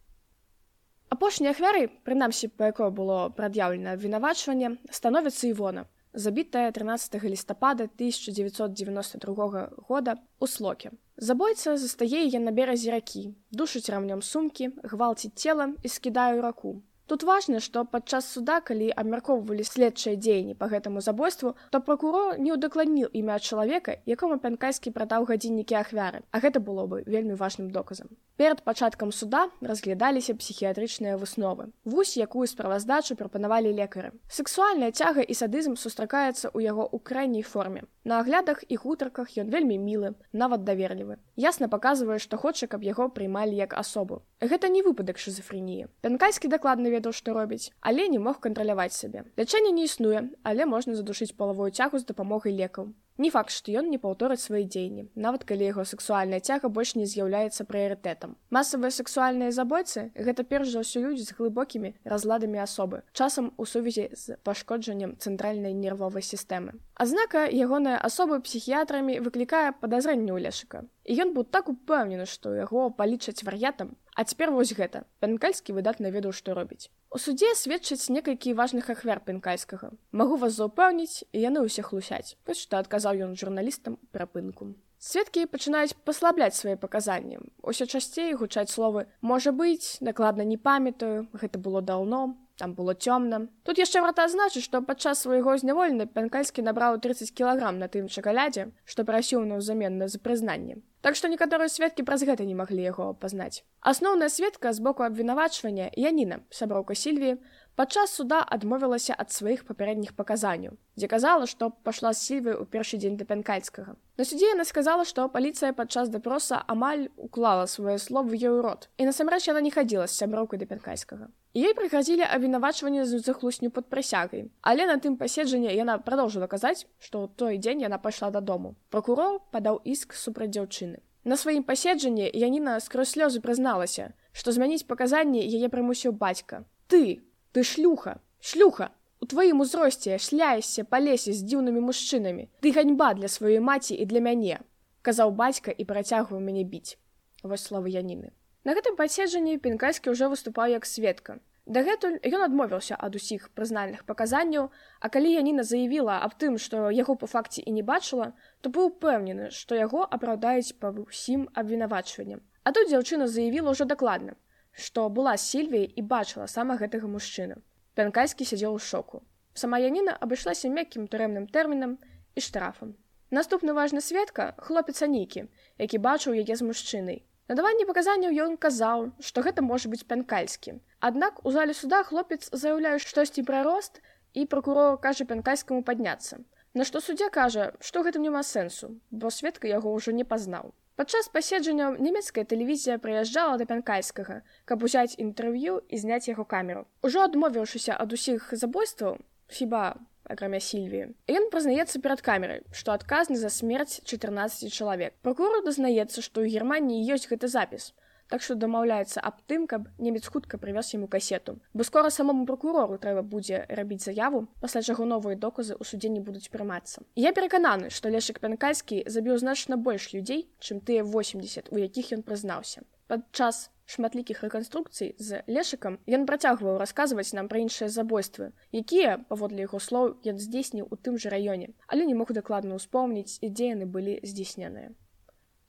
[1.09, 10.17] Апошняй ахвяры прынамсі па якое было прад'яўлена абвінавачванне становіцца івона забітая 13 лістапада 1992 года
[10.39, 16.41] у слоке забойца застае яе на беразе ракі душыць рамнём сумкі гвалціць цела і скідаю
[16.45, 22.38] раку Тут важна, што падчас суда, калі абмяркоўвалі следчыя дзеянні па гэтаму забойству, то пракурор
[22.38, 27.74] не ўдакладніў імя чалавека, якому пянкайскі прадаў гадзіннікі ахвяры, а гэта было бы вельмі важным
[27.74, 28.13] доказам.
[28.38, 31.74] Перад пачаткам суда разглядаліся псіхіятрычныя высновы.
[31.84, 34.13] Вусь, якую справаздачу прапанавалі лекары.
[34.30, 37.89] Сексуальная цяга і садызм сустракаецца ў яго ў крайняй форме.
[38.10, 41.18] На аглядах і гутарках ён вельмі мілы, нават даверлівы.
[41.38, 44.18] Ясна паказвае, што хоча, каб яго прыймалі як асобу.
[44.41, 45.86] Гэта не выпадак шизофреніі.
[46.01, 49.30] Пянкайскі дакладна ведаў, што робіць, але не мог кантраляваць сабе.
[49.38, 52.89] Лячэнне не існуе, але можна задушыць палавую цягу з дапамогай лекаў.
[53.20, 57.03] Не факт, што ён не паўторыць свае дзеянні, нават калі яго сексуальная цяга больш не
[57.03, 58.38] з'яўляецца прыярытэтам.
[58.47, 64.07] Масавыя сексуальныя забойцы гэта перш за ўсё людзі з глыбокімі разладамі асобы, часам у сувязі
[64.15, 66.80] з пашкоджаннем цэнтральнай нервовай сістэмы.
[66.95, 70.88] Адзнака ягоная асоба псіхіятрамі выклікае падазрэнне ў лешыка.
[71.08, 73.95] Ён быў так упэўнены што яго палічаць вар'ятам.
[74.16, 75.06] А цяпер вось гэта.
[75.20, 76.91] Пенкальскі выдатна ведаў што робіць.
[77.10, 79.95] У судзе сведчыць некалькі важных ахвяр пенкальскага.
[80.12, 85.95] Магу вас заўпэўніць і яны ўсе хлусяць вось што адказаў ён журналістам перапынку сведкі пачынаюць
[86.04, 87.39] паслабляць свае паказанні.
[87.64, 93.47] Усё часцей гучаць словы можа быць накладна не памятаю гэта было даўно там было цёмна
[93.64, 98.68] тут яшчэ варта азначыць што падчас свайго зняволення пянкальскі набраў 30 кілаграм на тым чакалядзе
[98.84, 103.14] што прасіў на ўзаменна за прызнанне так што некаторыя сведкі праз гэта не маглі яго
[103.20, 107.38] пазнаць асноўная сведка з боку абвінавачвання яніна сяброўка сільві
[107.80, 113.15] падчас суда адмовілася ад сваіх папярэдніх паказанняў дзе казала што пашла сільвы ў першы дзень
[113.19, 118.59] да пянкальскага на судзе яна сказала што паліцыя падчас допроса амаль уклала свае словы ёй
[118.65, 123.71] рот і насамрэч яна не хадзіла з сяброўкай да пянкальскага Ёй прыгразілі абвінавачванне з захлусню
[123.73, 124.43] пад прысягай.
[124.61, 128.75] Але на тым паседжанні яна продолжыла казаць, што ў той дзень яна пайшла дадому.
[128.93, 131.01] Пракурор падаў іск супраць дзяўчыны.
[131.25, 136.69] На сваім паседжанні Яніна скрозь слёзы прызналася, што змяніць паказанні яе прымусіў бацька.
[136.86, 138.91] Ты, ты шлюха, шлюха!
[139.20, 142.47] У тваім узросце шляешся па лесе з дзіўнымі мужчынамі.
[142.64, 144.60] Ты ганьба для сваёй маці і для мяне,
[145.04, 146.95] казаў бацька і працягваў мяне біць.
[147.43, 148.32] Вось словы Яніны.
[148.64, 151.39] На гэтым паседжанні пінкальскі ўжо выступаў як сведка.
[151.70, 157.16] Дагэтуль ён адмовіўся ад усіх прызнальных паказанняў, а калі Яніна заявіла аб тым, што яго
[157.20, 158.32] па факце і не бачыла,
[158.62, 162.41] то быў упэўнены, што яго апраўдаюць па ўсім абвінавачваннем.
[162.64, 164.34] А тут дзяўчына заявіла ўжо дакладна,
[164.72, 167.61] што была сільвій і бачыла сама гэтага мужчыну.
[167.95, 169.22] Пянкальскі сядзеў у шоку.
[169.53, 171.97] Сама Яніна абышлася мяккім турэмным тэрмінам
[172.36, 172.95] і штрафам.
[173.30, 177.20] Наступны важны сведка хлопец Анікі, які бачыў яе з мужчынай.
[177.49, 180.78] Надаванне паказанняў ён казаў, што гэта можа быць пянкальскі.
[180.99, 184.01] Аднак у зале суда хлопец заяўляе штосьці пра рост
[184.34, 186.41] і пракурор кажа пянкальскаму падняцца.
[186.78, 190.74] На што суддзя кажа, што гэтым няма сэнсу, бо сведка яго ўжо не пазнаў.
[191.00, 196.84] Падчас паседжання нямецкая тэлевізія прыязджала да пянкальскага, каб узяць інтэрв'ю і зняць яго камеру.
[197.08, 199.16] Ужо адмовіўшыся ад усіх забойстваў,
[199.47, 199.95] хіба
[200.30, 201.02] акрамя сільві
[201.39, 207.16] ён прызнаецца перад камерай што адказны за смерць 14 чалавек прокурор дазнаецца што ў германії
[207.16, 207.89] ёсць гэты запіс
[208.30, 211.57] так што дамаўляецца аб тым каб немец хутка прывёз яму касету.
[211.73, 216.21] Бо скора самому прокурору трэба будзе рабіць заяву пасля чаго новыя доказы ў судзе не
[216.21, 217.01] будуць прымацца.
[217.15, 222.23] Я перакананы што лешек пянкальскі забіў значна больш людзей чым тыя 80 у якіх ён
[222.23, 222.86] прызнаўся.
[223.09, 228.51] Падчас шматлікіх рэканструкцый з лешыкам ён працягваў расказваць нам пра іншыя забойствы
[228.82, 233.41] якія паводле яго слоў ён здзейсніў у тым жа раёне але не мог дакладна ўспомніць
[233.49, 234.93] ідзе яны былі здзейсненыя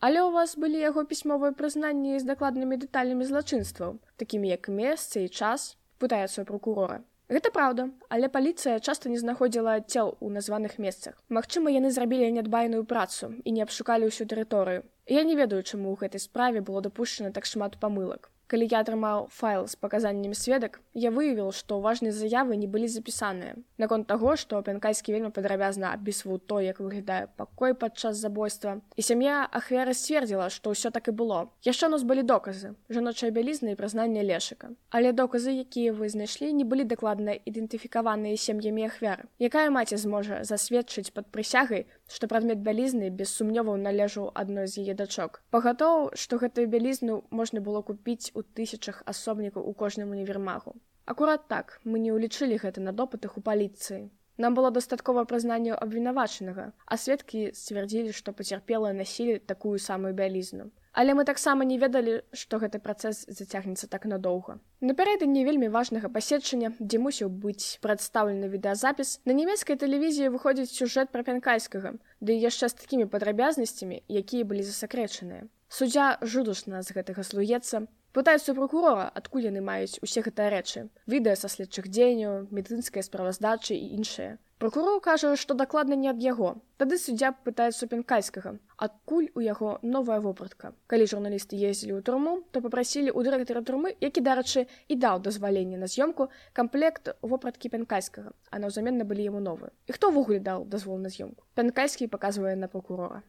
[0.00, 5.28] але ў вас былі яго пісьмовыя прызнанні з дакладнымі дэталямі злачынстваў такімі як месца і
[5.28, 11.14] час пытаецца прокурора Гэта праўда, але паліцыя часта не знаходзіла цел у названых месцах.
[11.30, 14.82] Магчыма, яны зрабілі нядбайную працу і не абшукалі ўсю тэрыторыю.
[15.06, 18.26] Я не ведаю, чаму ў гэтай справе было дапушчана так шмат памылак.
[18.50, 23.54] Калі я атрымаў файл з паказаннямі сведак, я выявіў, што важныя заявы не былі запісаныя.
[23.78, 28.80] Наконт таго, што пянкайскі вельмі падрабязна абісваў то, як выглядае пакой падчас забойства.
[28.98, 31.46] І сям'я ахвяры сцвердзіла, што ўсё так і было.
[31.62, 34.74] Яшчэ нас былі доказы, жаночая бялізна і прызнання лешыка.
[34.90, 39.30] Але доказы, якія вы знайшлі, не былі дакладна ідэнтыфікаваныя сем'ямі ахвяры.
[39.38, 44.94] Якая маці зможа засведчыць пад прысягай, што прадмет бялізны без сумнёваў належаў адной з яе
[44.98, 45.42] дачок.
[45.54, 50.74] Пагатоў, што гэтую бялізну можна было купіць у тысячах асобнікаў у кожным універмагу.
[51.06, 54.10] Акурат так мы не ўлічылі гэта на допытах у паліцыі.
[54.40, 60.70] Нам было дастаткова прызнанню абвінавачанага, а сведкі сцвярдзілі, што пацярпелыя насілі такую самую бялізну.
[60.92, 64.56] Але мы таксама не ведалі, што гэты працэс зацягнецца так надоўга.
[64.80, 71.20] Напярэдадні вельмі важнага паседчання, дзе мусіў быць прадстаўлены відэазапіс, на нямецкай тэлевізіі выходзіць сюжэт пра
[71.20, 75.52] пянкайскага, ды яшчэ з такімі падрабязнасцямі, якія былі засакрэчаныя.
[75.68, 77.86] Суддзя жудушна з гэтага слуецца,
[78.16, 83.90] пытаюцца прокурора адкуль яны маюць усе гэтыя рэчы відэа са следчых дзеянняў медыцынская справаздачы і
[83.98, 86.50] іншыя прокурор кажа што дакладна не ад яго.
[86.80, 90.74] Тады суддзя пытаецца пенкальскага адкуль у яго новая вопратка?
[90.86, 95.80] Калі журналісты ездзілі ў турму то попрасілі ў дырэктара турмы які дарачы і даў дазваленне
[95.80, 99.72] на з'ёмку камплект вопраткі пенкальскага а наўзамен набылі яму новую.
[99.88, 103.24] І хто ўвогуле даў дазвол на з'ёмку пенкальскі паказвае на прокурора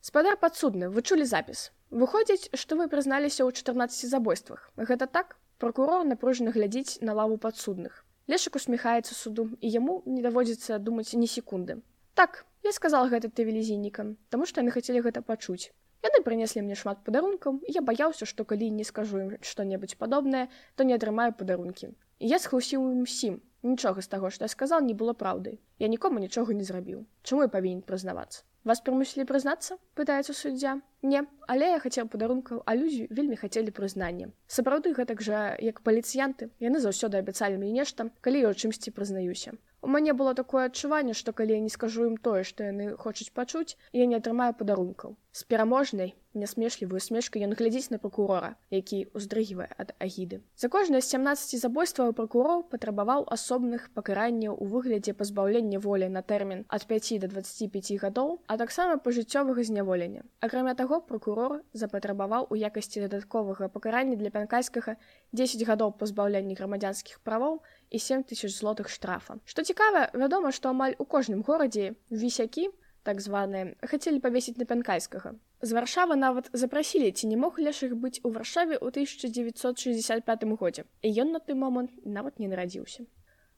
[0.00, 1.70] спадар падсудны вы чулі запіс.
[1.90, 4.70] Выходзіць што вы прызналіся ў 14 забойствах.
[4.76, 5.36] Гэта так?
[5.58, 8.04] Прокурор напружана глядзіць на лаву падсудных.
[8.32, 11.80] Лешак усміхаецца суду і яму не даводзіцца думаць ні секунды.
[12.14, 15.72] Так я сказал гэта тэлевізійнікам таму што яны хацелі гэта пачуць.
[16.00, 20.88] Яны прынеслі мне шмат падарункаў я баяўся што калі не скажу ім што-небудзь падобнае то
[20.88, 21.92] не атрымаю падарункі.
[22.20, 26.24] Я схлусіў ім усім нічога з таго што я сказал не было праўдай я нікому
[26.24, 27.04] нічога не зрабіў.
[27.22, 31.22] Чаму я павінен прызнавацца вас прымусілі прызнацца пытаецца суддзя не.
[31.48, 37.20] Але я хацеў падарункаў алюзію вельмі хацелі прызнанне сапраўды гэтак жа як паліцыянты яны заўсёды
[37.22, 41.56] абяцалі мне нешта калі я ў чымсьці прызнаюся у мяне было такое адчуванне што калі
[41.56, 46.14] я не скажу ім тое што яны хочуць пачуць я не атрымаю падарункаў з пераможнай
[46.34, 50.40] нясмешлівую смешку ён глядзіць на прокурора які ўздрыгвае ад агіды.
[50.54, 56.64] За кожнае з 17 забойстваў прокурор патрабаваў асобных пакаранняў у выглядзе пазбаўлення волі на тэрмін
[56.68, 60.22] ад 5 до 25 гадоў а таксама пажыццёвага зняволення.
[60.40, 64.96] Акрамя таго прокурор запатрабаваў у якасці дадатковага пакарання для пянкайскага
[65.32, 69.38] 10 гадоў пазбаўлення грамадзянскіх правоў і 7 тысяч злотых штрафа.
[69.44, 72.70] Што цікава вядома што амаль у кожным горадзе вісякі
[73.10, 78.20] так званыя хацелі павесіць на пянкайскага з варшавы нават запрасілі ці не мог лешых быць
[78.24, 80.84] у варшаве ў 1965 годзе.
[81.02, 83.04] І ён на той момант нават не нарадзіўся.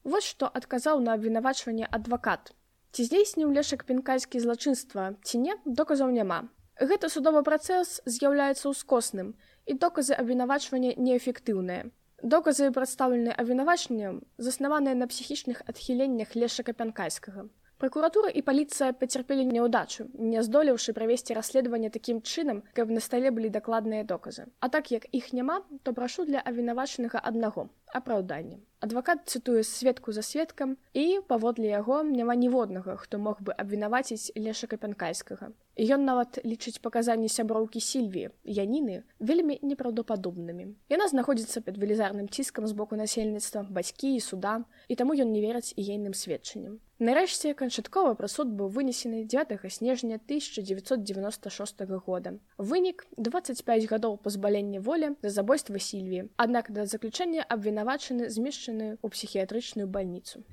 [0.02, 2.52] Вось што адказаў на абвінавачванне адвакат.
[2.90, 6.50] Ці здзейсніў лешак пенкайскі злачынства ці не доказаў няма.
[6.80, 9.34] Гэта судовы працэс з'яўляецца ўскосным
[9.66, 11.86] і доказы абвінавачвання неэфектыўныя.
[12.22, 17.46] Доказы прадстаўленыя абвінавачаннем заснаваныя на псіхічных адхіленнях лешака пянкайскага
[17.82, 23.50] Пракуратура і паліцыя пацярпелі няўдачу, не здолеўшы правесці расследаванне такім чынам, каб на стале былі
[23.50, 24.46] дакладныя доказы.
[24.62, 28.58] А так як іх няма, то прашу для абвінавачанага аднаго апраўдання.
[28.82, 34.76] Адвакат цытуе сведку за сведкам і паводле яго няма ніводнага, хто мог бы абвінаваціць лешака
[34.76, 35.54] пянкайскага.
[35.78, 40.74] Ён нават лічыць паказанні сяброўкі сільві яніны вельмі непраўдападобнымі.
[40.90, 45.40] Яна знаходзіцца пад велізарным ціскам з боку насельніцтва бацькі і суда і таму ён не
[45.40, 46.82] верыць і ейным сведчаннем.
[47.02, 52.38] Нарэшце канчаткова прасуд быў вынесены 9 снежня 1996 года.
[52.58, 56.28] Вынік 25 гадоў пазбалення волі за забойства сільві.
[56.36, 57.42] Аднак да заключэння
[57.82, 60.46] абвінавачаны змешчаны ў псіхіятрычную бальніцу.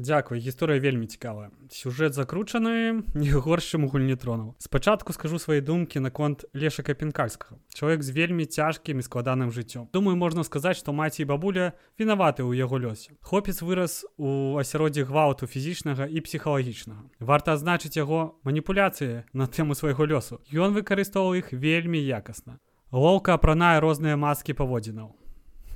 [0.00, 1.52] Дзякуй гісторыя вельмі цікавая.
[1.68, 8.48] Сюжэт закручаны не горшым гульнетронаў спачатку скажу свае думкі наконт лешака пенкальскага чалавек з вельмі
[8.48, 9.92] цяжкім і складаным жыццём.
[9.92, 13.12] Думаю можна сказаць што маці і бабуля вінаваты ў яго лёсе.
[13.20, 17.04] Хлопец вырас у асяроддзе гвалту фізічнага і псіхалагічнага.
[17.20, 20.40] Варта адзначыць яго маніпуляцыі на тэму свайго лёсу.
[20.48, 22.56] Ён выкарыстоўваў іх вельмі якасна.
[22.88, 25.12] Лоўка апранае розныя маскі паводзінаў.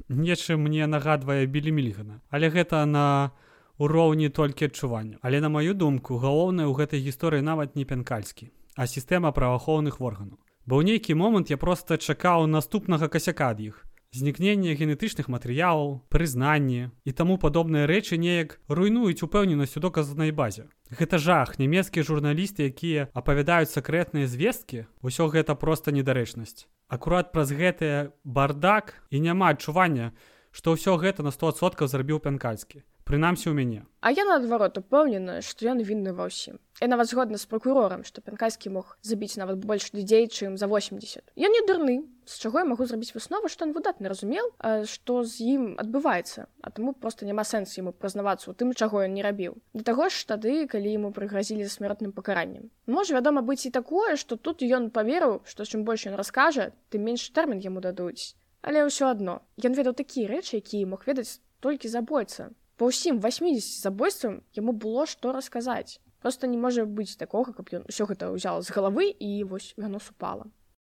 [0.09, 3.33] Нечым мне нагадвае білі мільгана але гэта на
[3.79, 5.19] уроўні толькі адчуванню.
[5.23, 10.39] Але на маю думку, галоўнае ў гэтай гісторыі нават не пянкальскі, а сістэма праваахоўных органаў.
[10.67, 13.85] Бо ў нейкі момант я проста чакаў наступнага касяка ад іх.
[14.15, 20.71] Знікненне генетычных матэрыялаў, прызнанне і таму падобныя рэчы неяк руйнуюць упэўненасць у доказанай базе.
[20.87, 26.71] Гэта жах, нямецкія журналісты, якія апавядаюць сакрэтныя звесткі, усё гэта проста недарэчнасць.
[26.87, 30.15] Акурат праз гэтае бардак і няма адчування,
[30.55, 33.81] што ўсё гэта на 100соткаў зрабіў пянкальскі прынамсі ў мяне.
[34.01, 36.57] А я наадварот упэўнена што ён вінны ва ўсім.
[36.81, 41.33] Я нават згодна з прокурорам што пянкайскі мог забіць нават больш людзей чым за 80
[41.37, 44.51] я не дурны з чаго я магу зрабіць выснову што он выдатна разумеў?
[44.89, 46.49] Што з ім адбываецца?
[46.65, 49.61] А таму просто няма сэнс яму прызнавацца у тым чаго ён не рабіў.
[49.77, 52.73] Да таго ж тады калі яму прыгразілі смяротным пакараннем.
[52.87, 57.05] Можа вядома быць і такое што тут ён паверыў што чым больш ён раскажа тым
[57.05, 58.37] менш тэрмін яму дадуць.
[58.65, 62.53] Але ўсё адно ён ведаў такія рэчы якія мог ведаць толькі забойца
[62.85, 67.87] па ўсім 80 забойствам яму было што расказаць просто не можа быць такога каб ён
[67.89, 70.45] усё гэта ўзял з галавы і вось яно супала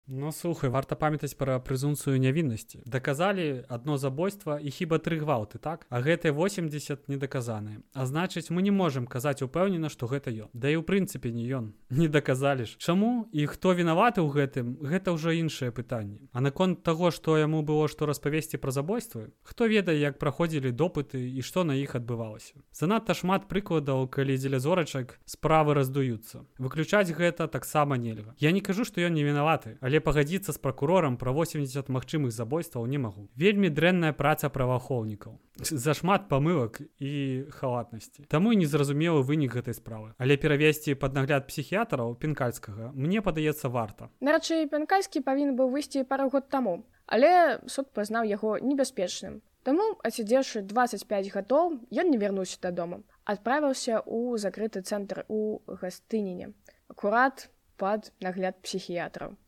[0.07, 2.83] Ну слухай варта памятаць пра прэзумцыю нявіннасці.
[2.85, 5.87] Даказалі адно забойства і хіба тры гвалты так?
[5.89, 10.53] А гэтыя 80 не даказаныя А значыць мы не можемм казаць упэўнена што гэта ён.
[10.53, 11.73] Да і ў прынцыпе не ён.
[11.95, 12.77] Не даказалі ж.
[12.77, 16.29] Чаму і хто вінаваты ў гэтым гэта ўжо іншае пытанне.
[16.33, 21.33] А наконт таго што яму было што распавесці пра забойствы хто ведае як праходзілі допыты
[21.33, 22.61] і што на іх адбывалася.
[22.77, 28.37] Занадта шмат прыкладаў калі дзеля зорачак справы раздуюцца выключаць гэта таксама нельга.
[28.37, 32.35] Я не кажу што ён не вінаваты але але пагадзіцца з пракурорам пра 80 магчымых
[32.35, 33.31] забойстваў не магу.
[33.39, 35.39] Вельмі дрэнная праца праваахоўнікаў.
[35.63, 38.27] Зашмат памылак і халатнасці.
[38.27, 40.11] Таму і незразумелы вынік гэтай справы.
[40.19, 44.11] Але перавесці пад нагляд псіхіятраў пенкальскага мне падаецца варта.
[44.19, 49.47] Нарачай пенкальскі павінен быў выйсці пару год таму але суд пазнаў яго небяспечным.
[49.63, 53.07] Таму адсядзеўшы 25 гадоў ён не вярнуўся дадому.
[53.23, 56.51] Адправіўся ў закрыты цэнтр у гастыніне
[56.91, 57.47] акурат
[57.79, 59.39] пад нагляд псіхіятраў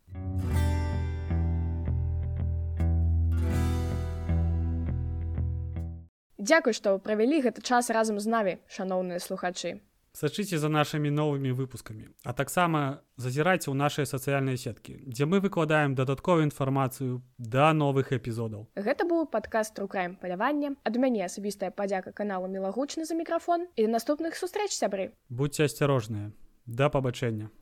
[6.47, 9.83] Дзякуй, што правялі гэты час разам з наві, шаноўныя слухачы.
[10.17, 15.93] сачыце за нашымі новымі выпускамі а таксама зазірайце ў нашыя сацыяльныя сеткі дзе мы выкладаем
[15.99, 18.64] дадатковую інфармацыю да новых эпізодаў.
[18.89, 23.69] Гэта быў падкаст рукраем палявання ад мяне асабістая падзяка каналу мілагучны за мікрафон.
[23.77, 25.12] І наступных сустрэч сябры!
[25.29, 26.33] Будьце асцярожныя.
[26.64, 27.53] Да пабачэння